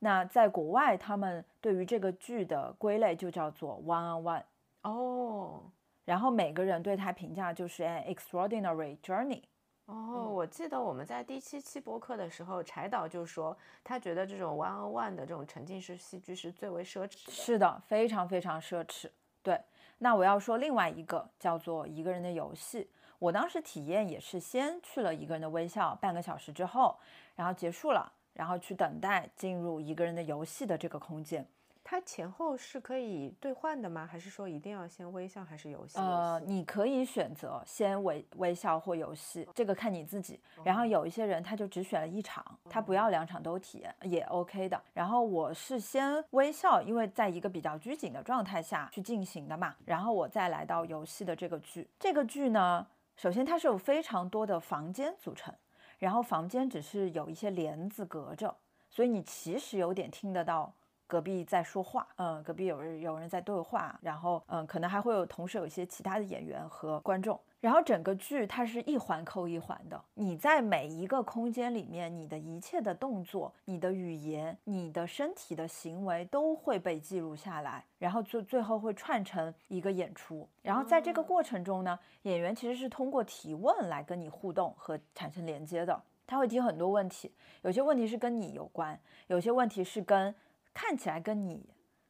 [0.00, 4.42] 那在国外，他们对于这个剧的归类就叫做 one on one。
[4.82, 5.62] 哦。
[6.04, 9.42] 然后每个人对他评价就是 an extraordinary journey。
[9.88, 17.32] 哦，我记得我们在第七期播客的时候，柴导就说他觉得这种 one on one 的这种沉浸式戏剧是最为奢侈的。
[17.32, 19.08] 是的，非常非常奢侈。
[19.42, 19.58] 对，
[19.96, 26.94] 那我要说另外一个叫做一个人的游戏，我当时体验也是先去了一个人的微笑，半个小时之后，
[27.34, 31.48] 然后结束了，然后去等待进入一个人的游戏的这个空间。
[31.90, 34.06] 它前后是可以兑换的吗？
[34.06, 35.96] 还是说一定要先微笑还是游戏？
[35.96, 40.38] 呃，你可以选择先微微笑或游戏，这个看你自己。
[40.62, 44.78] 然后有一些人他就只选了一场，他不要两场都体验也 OK 的。
[44.92, 49.74] 然后我是先微笑，因为在一个比较拘谨的状态下去进行的嘛。
[49.86, 55.54] 然后我再来到游戏的这个剧，这个剧呢，首先它是有非常多的房间组成，
[55.98, 58.54] 然后房间只是有一些帘子隔着，
[58.90, 60.70] 所以你其实有点听得到。
[61.08, 90.34] 隔壁在说话，嗯，隔壁有人有人在对话，然后嗯，可能还会有同时有一些其他的演员和观众，然后整个剧它是一环扣一环的，你在每一个空间里面，你的一切的动作、你的语言、你的身体的行为都会被记录下来，然后最最后会串成一个演出，然后在这个过程中呢，演员其实是通过提问来跟你互动和产生连接的，他会提很多问题，有些问题是跟你有关，有些问题是跟。
[90.80, 91.60] 看起来跟你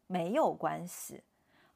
[0.06, 1.22] 没有关系，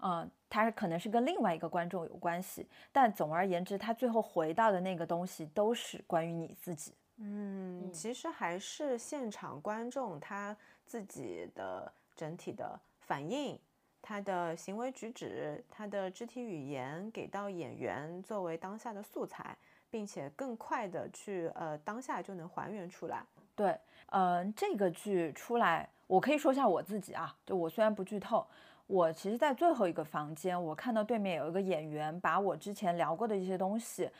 [0.00, 6.94] 嗯，他可能是跟另外一个观众有关系，但总而言之，他最后回到的那个东西都是关于你自己。
[7.16, 13.59] 嗯，其实还是现场观众他自己的整体的反应，
[14.02, 19.57] 他的行为举止，他的肢体语言给到演员作为当下的素材，
[19.90, 23.24] 并且更快的去呃当下就能还原出来。
[23.57, 23.74] 对，
[24.11, 25.88] 嗯，这个剧出来。
[26.12, 28.46] 我可以说一下我自己啊，就我虽然不剧透，
[28.87, 34.11] 我其实，在最后一个房间，我看到对面有一个演员把我之前聊过的一些东西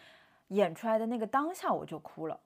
[0.49, 2.41] 演出来的那个当下，我就哭了，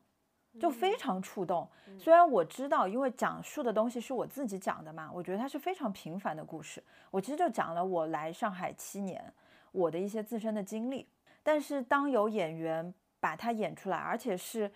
[0.59, 1.69] 就非常触动。
[1.97, 6.83] 虽然我知道，因为讲述的东西是我自己讲的嘛，我觉得它是非常平凡的故事。
[7.13, 9.33] 我其实就讲了我来上海七年
[9.71, 11.07] 我的一些自身的经历，
[11.45, 14.69] 但是当有演员把它演出来，而且是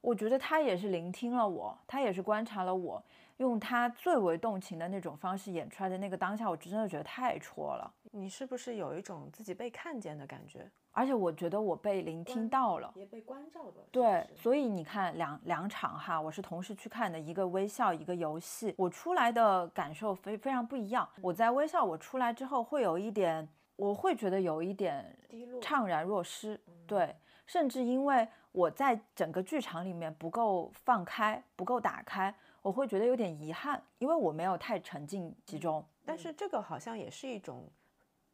[0.00, 3.04] 我觉得他也是聆听了我，他也是观察了我。
[3.38, 7.92] 用他最为动情的那种方式演出来的那个当下，我真的觉得太戳了。
[8.12, 10.70] 你是不是有一种自己被看见的感觉？
[10.92, 13.74] 而且我觉得我被聆听到了，也被关照了。
[13.92, 21.06] 对，所以你看两两场哈，我是同时去看的，一个微笑，一个游戏，我出来的感受非非常不一样。
[21.20, 23.46] 我在微笑，我出来之后会有一点，
[23.76, 25.14] 我会觉得有一点
[25.60, 26.58] 怅然若失。
[26.86, 32.34] 对，甚至因为我在整个剧场里面不够放开，不够打开。
[32.66, 35.84] 我会觉得有点遗憾，因为我没有太沉浸其中。
[36.04, 37.62] 但是这个好像也是一种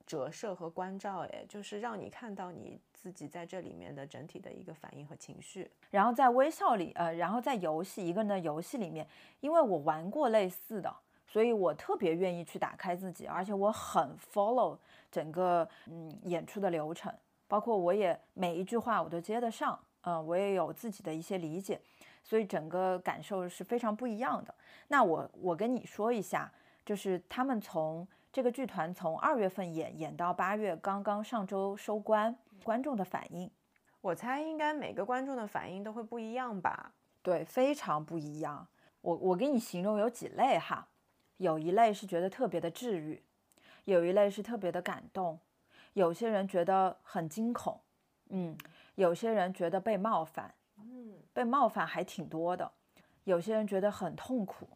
[0.06, 5.70] 折射和关照，哎，就是让你看到你自己在这里面的整体的一个反应和情绪。
[5.90, 9.06] 然后在微笑里，呃，然后在游戏一个人的游戏里面，
[9.40, 10.90] 因为我玩过类似的，
[11.26, 14.78] 所以我特别愿意去打开自己，而且我很 follow
[15.10, 17.12] 整个嗯演出的流程，
[17.46, 21.78] 包括我也每一句话我都接得上，嗯，我也有自己的一些理解。
[22.22, 24.54] 所以整个感受是非常不一样的。
[24.88, 26.50] 那我我跟你说一下，
[26.84, 33.50] 就是他们从这个剧团从二月份演演到八月，刚刚上周收官，观众的反应，
[34.00, 36.92] 我猜应该每个观众的反应都会不一样吧？
[37.22, 38.66] 对，非常不一样。
[39.00, 40.88] 我我给你形容有几类哈，
[41.36, 43.22] 有一类是觉得特别的治愈，
[43.84, 45.38] 有一类是特别的感动，
[45.92, 47.80] 有些人觉得很惊恐，
[48.30, 48.56] 嗯，
[48.94, 50.54] 有些人觉得被冒犯。
[51.32, 52.70] 被冒犯还挺多的，
[53.24, 54.68] 有些人觉得很痛苦，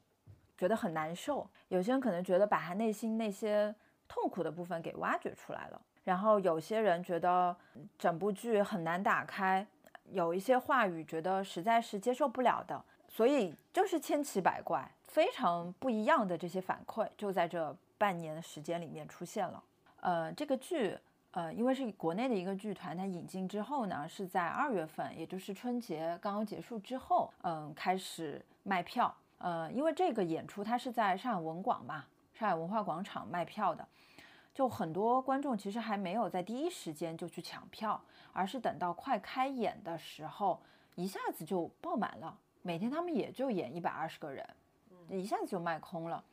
[0.57, 3.75] 觉得很难受；有些人可能觉得把他内心那些
[4.09, 5.81] 痛苦的部分给挖掘出来了。
[6.05, 7.55] 然后有些人觉得
[7.99, 9.67] 整部剧很难打开，
[10.11, 12.83] 有一些话语觉得实在是接受不了的。
[13.09, 19.63] 所以就是千奇百怪、非常不一样的这些反馈，就在这半年的时间里面出现了。
[20.01, 20.97] 呃，这个剧。
[21.37, 29.15] 呃，因为是国内的一个剧团，它引进之后呢，是在二月份，也就是春节刚刚结束之后，嗯，开始卖票。
[29.37, 33.87] 呃，因为这个演出它是在上海文广嘛，上海文化广场卖票的，
[34.55, 38.01] 就很多观众其实还没有在第一时间就去抢票，
[38.33, 40.59] 而是等到快开演的时候，
[40.95, 42.35] 一下子就爆满了。
[42.63, 44.49] 每天他们也就演一百二十个人，
[45.11, 46.25] 一下子就卖空了。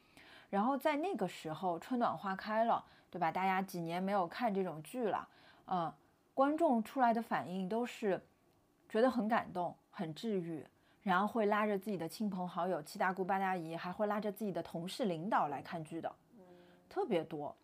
[0.50, 2.82] 然后在那个时候，春暖花开了。
[3.14, 3.32] 对吧？
[3.32, 5.28] 大家几年没有看这种剧了，
[5.68, 5.94] 嗯，
[6.34, 8.20] 观众出来的反应都是
[8.90, 10.66] 觉得很感动、很治愈，
[11.04, 16.12] 然后会拉着自己的亲朋好友、七大姑八大姨，还会拉着自己的同事、领导来看剧的，
[16.90, 17.56] 特别多。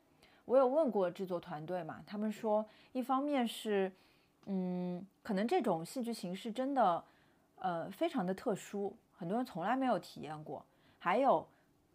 [0.45, 3.91] 我有问过制作团队嘛，他们说，一方面是，
[4.45, 7.03] 嗯，可能这种戏剧形式真的，
[7.57, 10.63] 呃，非常的特殊，很多人从来没有体验过。
[10.99, 11.47] 还有，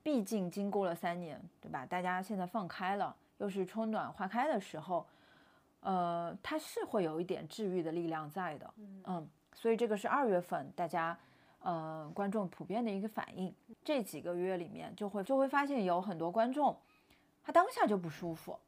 [0.02, 1.86] 毕竟经过了三年，对吧？
[1.86, 3.14] 大家现在放开了。
[3.38, 5.06] 又是春暖花开的时候，
[5.80, 8.74] 呃，它是会有一点治愈的力量在的，
[9.04, 11.18] 嗯，所以这个是二月份大家，
[11.60, 13.54] 呃，观众普遍的一个反应。
[13.84, 16.76] 这几个月里面，就会就会发现有很多观众，
[17.42, 18.58] 他当下就不舒服，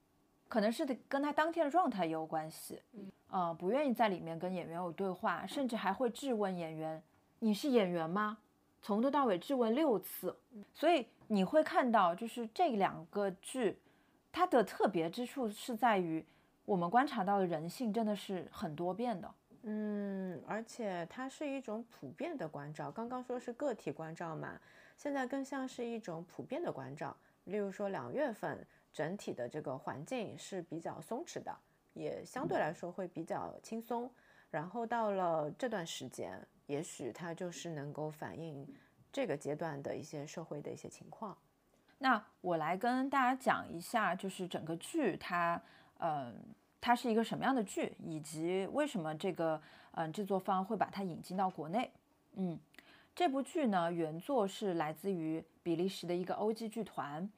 [0.49, 2.81] 可能是跟他当天的状态也有关系。
[2.93, 7.03] 嗯，呃，不愿意在里面跟演员有对话，甚至还会质问演员
[7.41, 8.39] ：“你是演员吗？”
[8.83, 10.37] 从头到尾质问六次。
[10.73, 13.79] 所以你会看到，就是这两个剧，
[14.37, 16.23] 它的特别之处是在于，
[16.67, 19.35] 我们观察到的人性真的是很多变的。
[19.63, 22.91] 嗯，而且它是一种普遍的关照。
[22.91, 24.61] 刚刚说是个体关照嘛，
[24.95, 27.17] 现在更像是一种普遍的关照。
[27.45, 28.63] 例如说两月份
[28.93, 31.59] 整体的这个环境是比较松弛的，
[31.95, 34.13] 也相对来说会比较轻松。
[34.51, 38.69] 然后到了这段时间，也许它就是能够反映
[39.11, 41.35] 这个阶段的一些社会的一些情况。
[41.99, 45.61] 那我来跟大家讲一下，就是整个剧它，
[45.99, 46.35] 嗯。
[46.79, 49.61] 它是一个什么样的剧，以及为什么这个
[49.93, 51.91] 嗯制作方会把它引进到国内？
[52.35, 52.57] 嗯，
[53.13, 57.29] 这部剧呢原作是来自于比利时的一个 OG 剧团，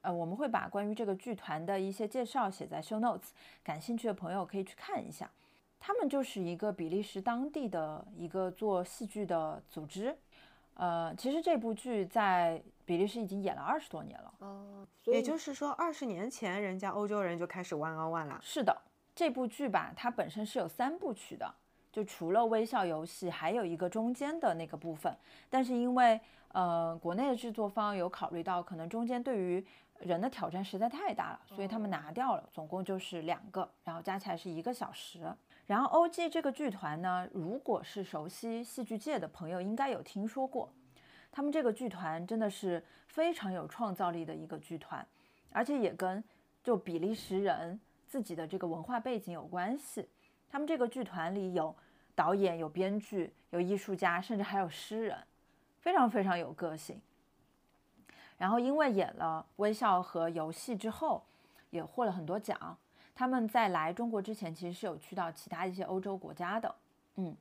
[0.00, 3.28] 呃，我们会把关于这个剧团的一些介绍写在 show notes，
[3.62, 5.30] 感兴趣的朋友可以去看一下。
[5.78, 10.16] 他们就是一个比利时当地的一个做戏剧的组织，
[10.74, 18.38] 呃，其实这部剧在比利时已经演了二十多年了，哦，也就是说二十年前人家欧洲人就开始 one on one 了。
[18.42, 18.76] 是的。
[19.14, 21.54] 这部剧吧，它本身是有三部曲的，
[21.92, 25.16] 就除了微笑游戏，还有一个中间的那个部分。
[25.48, 29.64] 但是因为呃，国内的制作方有考虑到可能中间对于
[30.00, 35.32] 人的挑战实在太大了，所以他们拿掉了，总共就是两个，然后加起来是一个小时。
[35.66, 40.68] 然后 OG 这个剧团呢，如果是熟悉戏剧界的朋友，应该有听说过，
[41.34, 45.04] 他们这个剧团真的是非常有创造力的一个剧团，
[45.50, 46.22] 而且也跟
[46.62, 47.80] 就比利时人。
[48.06, 50.08] 自己的这个文化背景有关系，
[50.48, 51.74] 他们这个剧团里有
[52.14, 55.18] 导演、有编剧、有艺术家，甚至还有诗人，
[55.80, 57.00] 非常非常有个性。
[58.38, 61.24] 然后因为演了《微笑》和《游戏》之后，
[61.70, 62.78] 也获了很多奖。
[63.16, 66.72] 他们在来中国之前，其实是有去到其他一些欧洲国家的。
[67.16, 67.36] 嗯。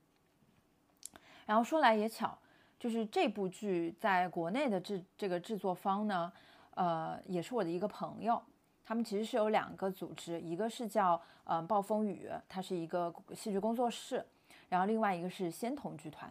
[1.46, 2.36] 然后说来也巧，
[2.84, 6.30] 就是这部剧在国内的制这个制作方呢，
[6.72, 8.44] 呃，也是我的一个朋友。
[8.84, 14.26] 他们其实是有两个组织，一个是叫嗯暴风雨，它是一个戏剧工作室，
[14.68, 16.30] 然后另外一个是仙童剧团。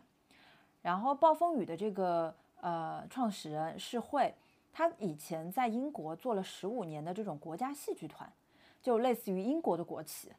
[0.82, 4.34] 然后暴风雨的这个呃创始人是会，
[4.74, 8.30] 他以前在英国做了十五年的这种国家戏剧团，
[8.82, 10.30] 就类似于英国的国企，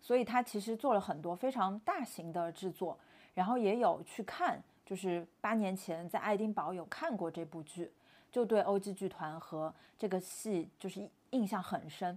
[0.00, 2.98] 所以他其实做了很多非常大型的制作，
[3.32, 7.92] 然后也有去看，就是八年前在爱丁堡有看过这部剧，
[8.30, 12.16] 就对欧剧剧团和这个戏就是印象很深，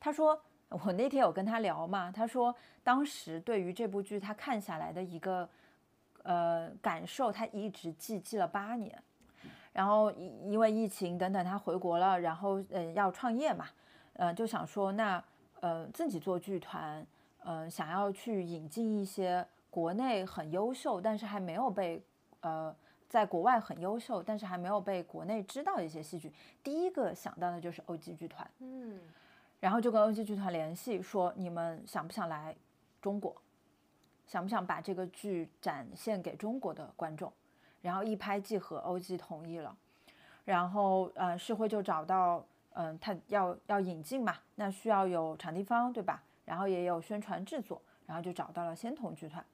[0.00, 0.38] 他说
[0.68, 5.48] 我那天有跟他聊嘛，他说当时对于这部剧他看下来的一个
[6.24, 9.00] 呃感受，他一直记记了八年，
[9.72, 13.68] 然后因为疫情等等他回国了，然后嗯要创业嘛，
[14.14, 15.22] 呃就想说那
[15.60, 17.06] 呃自己做剧团，
[17.44, 22.00] 嗯想要去引进一些国内很优秀，但是还没有被
[22.42, 22.72] 呃。
[23.08, 28.98] 在国外很优秀，但是还没有被国内知道的一些戏剧，第一个想到的就是 OG 剧团，嗯，
[29.60, 32.56] 然后就跟 OG 剧团联系，说你们想不想来
[33.02, 33.36] 中国，
[34.26, 37.30] 想不想把这个剧展现给中国的观众，
[37.82, 39.76] 然后一拍即合，OG 同意了，
[40.46, 42.42] 然后呃，世辉就找到，
[42.72, 46.22] 嗯，他要要引进嘛，那需要有场地方对吧？
[46.46, 49.44] 然后也有宣传制作，然后就找到了仙童剧团。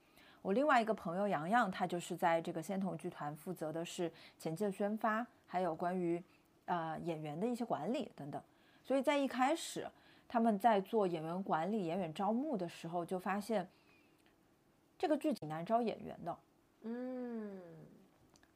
[0.48, 6.24] 我另外一个朋友洋洋，他就是在这个仙童剧团负责的是前期的宣发，还有关于
[6.64, 8.42] 呃演员的一些管理等等。
[8.82, 9.86] 所以在一开始
[10.26, 13.68] 他们在做演员管理、演员招募的时候，就发现
[14.96, 16.34] 这个剧挺难招演员的。
[16.80, 17.60] 嗯，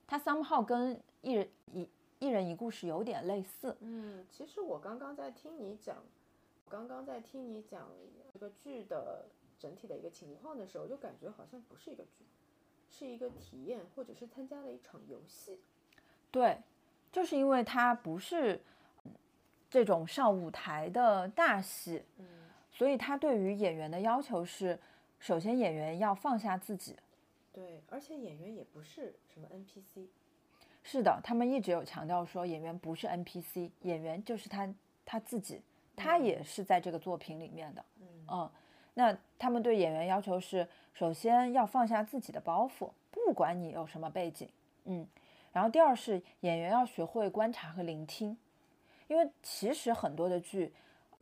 [0.06, 1.86] 他 somehow 跟一人一
[2.20, 3.76] 一人一故事有点类似。
[3.80, 5.98] 嗯，其实我刚刚在听你讲，
[6.70, 7.86] 刚刚在听你讲
[8.32, 9.26] 这个剧的。
[9.62, 12.24] 整体的一个情况的时候，就感觉好像不是一个剧，
[12.90, 15.60] 是一个体验，或者是参加了一场游戏。
[16.32, 16.58] 对，
[17.12, 18.60] 就是因为它不是
[19.70, 22.26] 这种上舞台的大戏，嗯，
[22.72, 24.76] 所以他对于演员的要求是，
[25.20, 26.96] 首先演员要放下自己。
[27.52, 30.08] 对，而且演员也不是什么 NPC。
[30.82, 35.62] 是的，他们一直有强调说，演员不是 NPC，演员就是他他自己，
[35.94, 37.84] 他也是在这个作品里面的。
[38.00, 38.50] 嗯。
[38.94, 44.48] 那他们对演员要求是，首先要放下自己的包袱，不管你有什么背景，
[44.84, 45.06] 嗯，
[45.52, 48.36] 然后第二是演员要学会观察和聆听，
[49.08, 50.72] 因为其实很多的剧，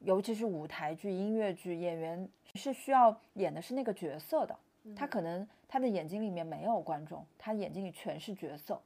[0.01, 4.57] 尤其是舞台剧、音乐剧，演员是需要演的是那个角色的，
[4.97, 8.81] 他可能他的眼睛里面没有观众，他眼睛里全是角色。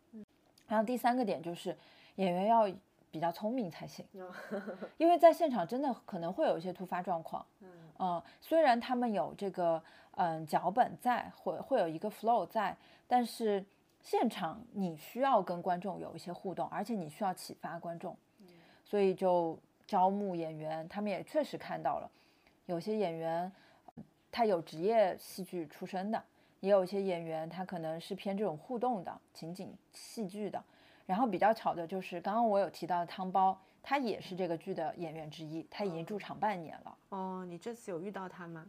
[0.66, 1.76] 然后第三个点就是
[2.16, 2.70] 演员要
[3.10, 4.04] 比较聪明才行，
[4.98, 7.44] 因为在现场真的可能会有一些突发状况。
[7.60, 7.68] 嗯，
[8.40, 9.82] 虽然他们有这个
[10.16, 12.76] 嗯脚本在，会会有一个 flow 在，
[13.06, 13.64] 但是
[14.02, 18.16] 现场你需要跟观众有一些互动，而且你需要启发观众，
[18.84, 22.10] 所以就招募演员，他们也确实看到了，
[22.66, 23.50] 有些演员
[24.30, 26.22] 他有职业戏剧出身的，
[26.60, 30.62] 也有一些演员他可能是偏这种互动的情景戏剧的。
[31.06, 36.96] 然后比较巧的就是，刚刚我有提到的汤包，他也是这个剧的演员之一，他已经驻场半年了。
[37.10, 38.64] 哦，你这次有遇到他吗？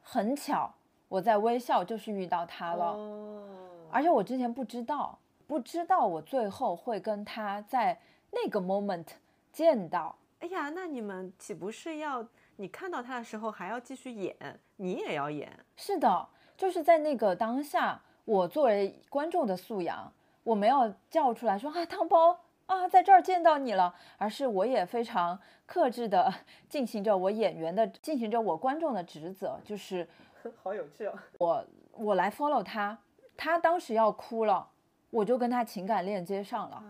[0.00, 0.72] 很巧，
[1.08, 2.86] 我在微笑就是遇到他了。
[2.86, 3.46] 哦。
[3.92, 8.00] 而且我之前不知道，不知道我最后会跟他在
[8.30, 9.06] 那个 moment
[9.52, 10.16] 见到。
[10.40, 12.26] 哎呀，那你们岂不是要
[12.56, 14.34] 你看到他的时候还要继续演，
[14.76, 15.52] 你也要演？
[15.76, 20.10] 是的，就是在那个当下，我作为观众的素养。
[20.42, 26.32] 我没有叫出来说啊，汤包啊，在这儿见到你了，而是我也非常克制的
[26.68, 30.06] 进行着我演员的，进行着我观众的职责，就是
[30.62, 31.18] 好有趣哦。
[31.38, 32.98] 我我来 follow 他，
[33.36, 34.68] 他当时要哭了，
[35.10, 36.82] 我就跟他情感链接上了，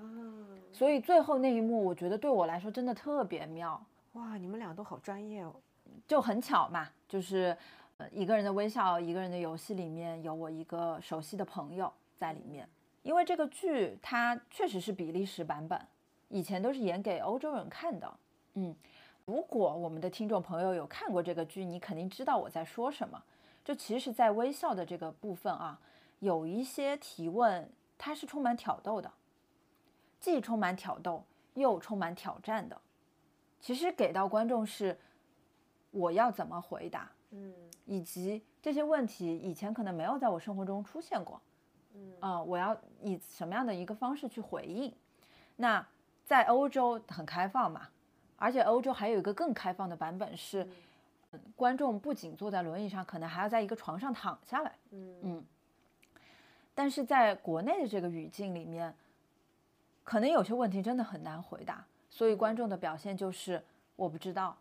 [0.73, 3.81] 所以最后那一幕，我觉得对我来说真的特别妙。
[4.15, 5.55] 哇，你们俩都好专业哦，
[6.09, 7.55] 就很巧嘛，就是
[7.99, 12.67] 呃一个人的微笑，一个人的游戏里面有我一个熟悉的朋友在里面。
[13.07, 15.81] 因为这个剧它确实是比利时版本，
[16.29, 18.13] 以前都是演给欧洲人看的。
[18.55, 18.75] 嗯，
[19.25, 23.23] 如果我们的听众朋友有看过这个剧，你肯定知道我在说什么。
[23.65, 25.79] 就其实，在微笑的这个部分啊，
[26.19, 29.09] 有一些提问，它是充满挑逗的，
[30.19, 31.23] 既充满挑逗
[31.55, 32.77] 又充满挑战的。
[33.61, 34.99] 其实给到观众是
[35.93, 37.55] 我要怎么回答，嗯，
[37.85, 41.41] 以及这些问题以前可能没有在我生活中出现过。
[42.21, 44.93] 嗯，我要以什么样的一个方式去回应？
[45.57, 45.87] 那
[46.25, 47.89] 在欧洲很开放嘛，
[48.37, 50.69] 而且欧洲还有一个更开放的版本是，
[51.55, 54.75] 观众不仅坐在轮椅上，可能还要在一个床上躺下来。
[54.91, 55.45] 嗯嗯。
[56.75, 58.95] 但是在国内的这个语境里面，
[60.05, 63.63] 可能有些问题真的很难回答，所以观众的表现就是
[63.95, 64.57] 我不知道，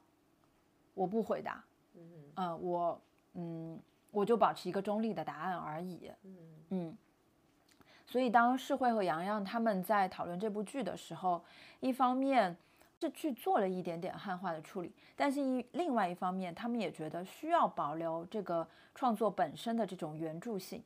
[0.93, 1.63] 我不回答。
[1.95, 2.01] 嗯
[2.36, 2.61] 嗯。
[2.61, 3.01] 我
[3.33, 3.79] 嗯，
[4.11, 6.09] 我就保持一个中立的答案而已。
[6.23, 6.38] 嗯
[6.69, 6.97] 嗯。
[8.16, 11.43] 所以，当世慧和洋洋他们在讨论这部剧的时候，
[11.82, 12.55] 一方面
[12.97, 20.82] 是去做了一点点汉化的处理，但是一另外一方面，他们也觉得需要保留这个创作本身的这种原著性，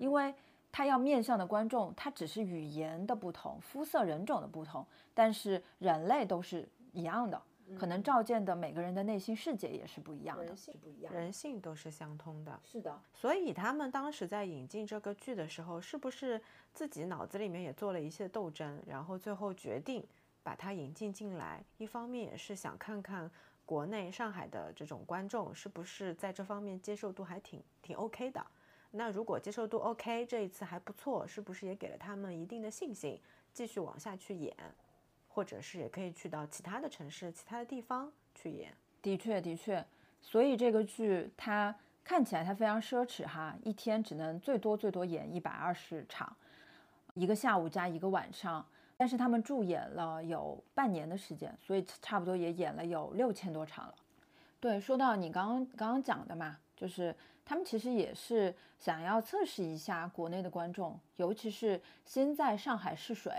[0.00, 0.34] 因为
[0.72, 7.40] 他要面向的观众，他只是语言的不同、肤色人种的不同，但是人类都是一样的。
[7.78, 12.60] 可能照见的每个人的内心世界也是不一样的，人性不一样，人性都是相通的。
[12.64, 16.40] 是的，所以他们当时在引进这个剧的时候，是不是
[16.72, 20.06] 自己脑子里面也做了一些斗争，然后最后决定
[20.42, 21.64] 把它引进进来？
[21.78, 23.30] 一方面也是想看看
[23.64, 28.44] 国内上海的这种观众是不是在这方面接受度还挺挺 OK 的。
[28.90, 33.20] 那如果接受度 OK，这一次还不错，是不是也给了他们一定的信心，
[33.52, 34.54] 继续往下去演？
[35.34, 38.72] 或者是也可以去到其他的城市、其他的地方去演。
[39.02, 39.84] 的确，的确。
[40.22, 41.74] 所以这个剧它
[42.04, 46.34] 看起来它非常奢侈哈，一天只能最多最多演一百二十场，
[47.14, 48.64] 一个下午加一个晚上。
[48.96, 53.94] 但是他们驻演了有半年的时间，所以差不多也演了有六千多场了。
[54.60, 57.12] 对，说到你刚刚刚刚讲的嘛，就是
[57.44, 63.32] 他们其实也是想要测试一下国内的观众，尤其是先在上海试水。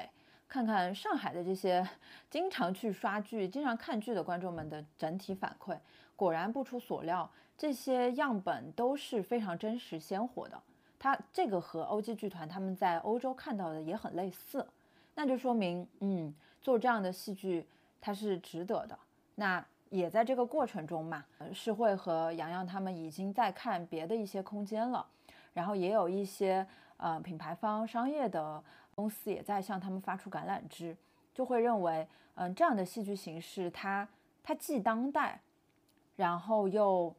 [0.48, 1.86] 看看上海的这些
[2.30, 5.78] 经常去刷剧、经常看剧的观众们的整体反馈，
[6.16, 10.62] 果然不出所料，这些样本都是非常真实鲜活的。
[10.98, 14.66] 它这个和欧剧剧团他们在欧洲看到的也很类似，
[15.14, 17.68] 那就说明，嗯，做这样的戏剧
[18.00, 18.98] 它是值得的。
[19.36, 25.06] 那也在这个过程中嘛，是会和洋洋他们已经在看别的一些空间了，
[25.54, 26.66] 然后也有一些
[26.98, 28.64] 呃品牌方、商业的。
[28.96, 30.96] 公司也在向他们发出橄榄枝，
[31.34, 34.08] 就会认为，嗯，这样的戏剧形式，它
[34.42, 35.42] 它既当代，
[36.16, 37.14] 然后又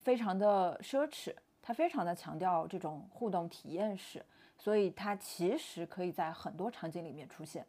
[0.00, 4.24] 非常的奢侈，它非常的强调这种互动体验式，
[4.56, 7.66] 所以它其实可以在很多场景里面出现。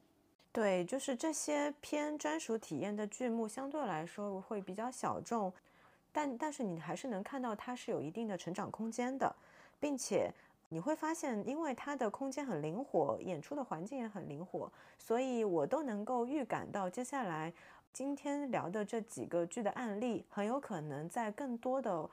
[0.51, 5.51] 对，就是这些偏专属体验的剧目，相对来说会比较小众，
[6.11, 9.35] 但但是你还是能看到它是有一定的成长空间的，
[9.79, 10.31] 并且。
[10.71, 17.51] 你会发现，因为它的空间很灵活，演出的环境也很灵活，所以我都能够预感到接下来
[17.91, 22.07] 今天聊的这几个剧的案例，很有可能在更多的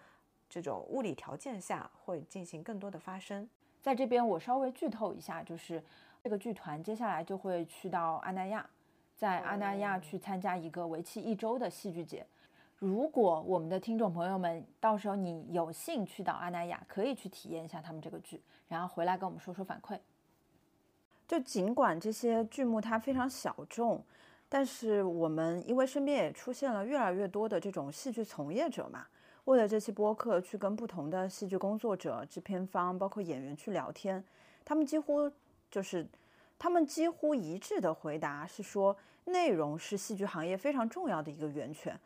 [0.49, 3.47] 这种物理条件下会进行更多的发生。
[3.83, 5.83] 在这边，我稍微剧透一下，就是
[6.25, 8.69] 这个剧团接下来就会去到阿那亚，
[9.15, 12.27] 在阿那亚去参加一个为期一周的戏剧节。
[12.79, 19.99] 如果我们的听众朋友们到时候你有幸去到阿那亚，可以去体验一下他们这个剧，然后回来跟我们说说反馈。
[21.27, 24.05] 就尽管这些剧目它非常小众，
[24.49, 29.07] 但是我们因为身边也出现了越来越多的这种戏剧从业者嘛，
[29.47, 34.23] 为了这期播客去跟不同的戏剧工作者、制片方，包括演员去聊天，
[34.65, 35.29] 他们几乎
[35.71, 36.07] 就是
[36.59, 41.99] 他们几乎一致的回答是说，内容是戏剧行业非常重要的一个源泉，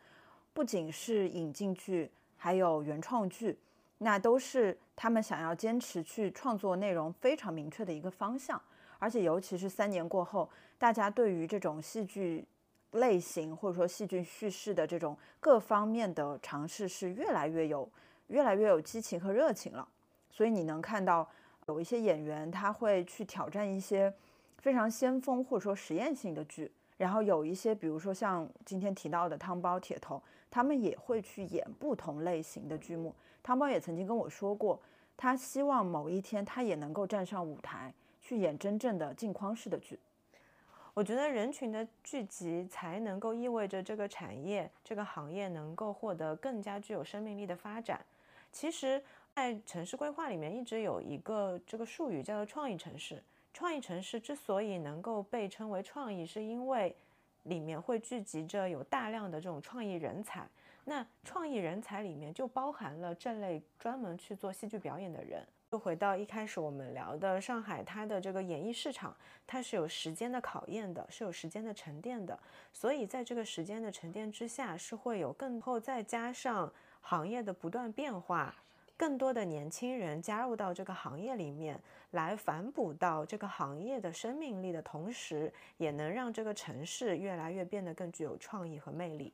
[0.53, 3.57] 不仅是引进剧，还有原创剧，
[3.99, 8.61] 那都是他们想要坚持去创作内容非常明确的一个方向。
[8.99, 12.45] 而且，尤其是三年过后，大家对于这种戏剧
[12.91, 17.89] 类型或者说戏剧叙事的这种各方面的尝试是越来越有、
[18.27, 19.87] 越来越有激情和热情了。
[20.29, 21.27] 所以你能看到
[21.67, 24.13] 有一些演员他会去挑战一些
[24.57, 30.21] 非常先锋或者说实验性的剧，然后有一些比如说像今天提到的汤包、铁头，
[30.51, 33.15] 他们也会去演不同类型的剧目。
[33.41, 34.79] 汤包也曾经跟我说过，
[35.17, 37.91] 他希望某一天他也能够站上舞台。
[38.23, 39.97] 去演真正的镜框式的剧，
[40.93, 47.99] 我觉得人群的聚集才能够意味着这个产业、这个行业能够获得更加具有生命力的发展。
[48.51, 49.01] 其实，
[49.33, 53.21] 在城市规划里面一直有一个这个术语叫做创意城市。
[53.51, 56.95] 创意城市之所以能够被称为创意，是因为
[57.43, 60.47] 里面会聚集着有大量的这种创意人才。
[60.83, 65.45] 那创意人才里面就包含了这类专门去做戏剧表演的人。
[65.71, 69.15] 又回到一开始我们聊的上海，它的这个演艺市场，
[69.47, 72.37] 它是有时间的考验的，是有时间的沉淀的。
[72.73, 76.69] 所以在这个时间的沉淀之下，是会有更后再加上
[76.99, 78.53] 行业的不断变化，
[79.01, 81.81] 更多的年轻人加入到这个行业里面
[82.11, 89.33] 来反哺到这个行业的生命力的同时，也能让这个城市越来越变得更具有创意和魅力。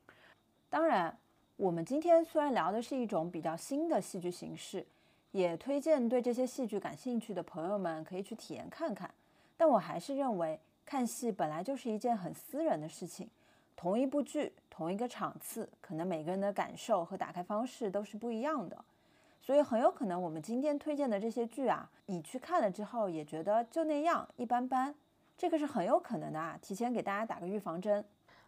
[0.70, 1.13] 当然，
[1.57, 4.86] 我们今天虽然聊的是一种比较新的戏剧形式。
[5.34, 9.13] 也推荐对这些戏剧感兴趣的朋友们可以去体验看看，
[9.57, 13.30] 但我还是认为看戏本来就是一件很私人的事情，
[13.76, 18.84] 同一部剧、同一个场次，可能每个人的感受和打开方式都是不一样的，
[19.48, 24.93] 所以很有可能我们今天推荐的这些剧啊，你去看了之后也觉得就那样一般般，
[25.38, 28.04] 这个是很有可能的啊，提前给大家打个预防针。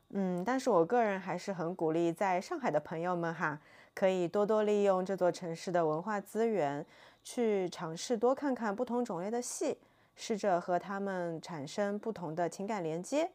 [0.10, 3.58] 嗯，但是我个人还是很鼓励在上海的朋友们哈。
[3.96, 6.86] 可以多多利用这座城市的文化资源，
[7.24, 9.78] 去尝试多看看不同种类的戏，
[10.18, 13.32] 试着和他们产生不同的情感连接，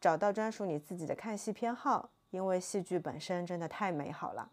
[0.00, 2.08] 找到专属你自己的看戏偏好。
[2.30, 4.48] 因为戏剧本身真的太美好了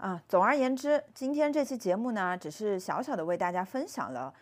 [0.00, 0.22] 啊！
[0.26, 4.32] 总而言之，今天这期节目呢，只是小小的为大家分享了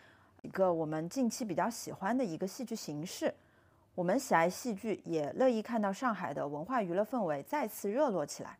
[0.41, 3.33] 一个我们近期比较喜欢的一个戏剧形式。
[3.93, 8.57] 我们喜爱戏剧，也乐意看到上海的文化娱乐氛围再次热络起来。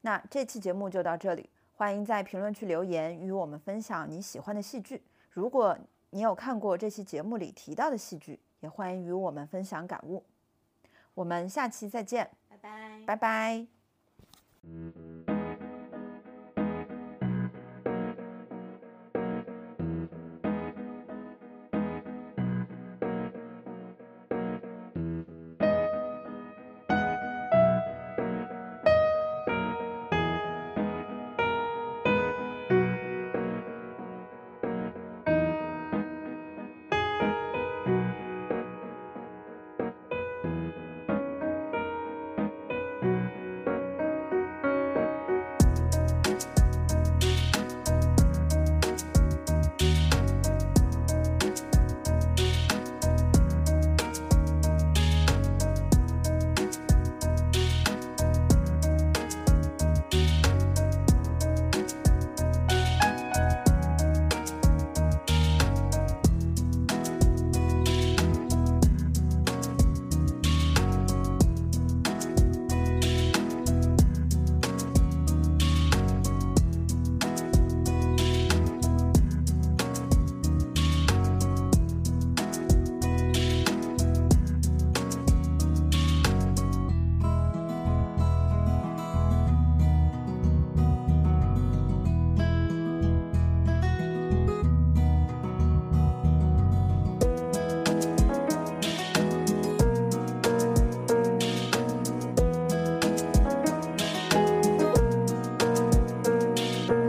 [0.00, 5.00] 那这期节目就到这里，欢迎在评论区留言与我们分享你喜欢的戏剧。
[5.30, 5.78] 如果
[6.10, 10.24] 你有看过这期节目里提到的戏剧，也欢迎与我们分享感悟。
[11.14, 13.79] 我们下期再见，拜拜，拜拜。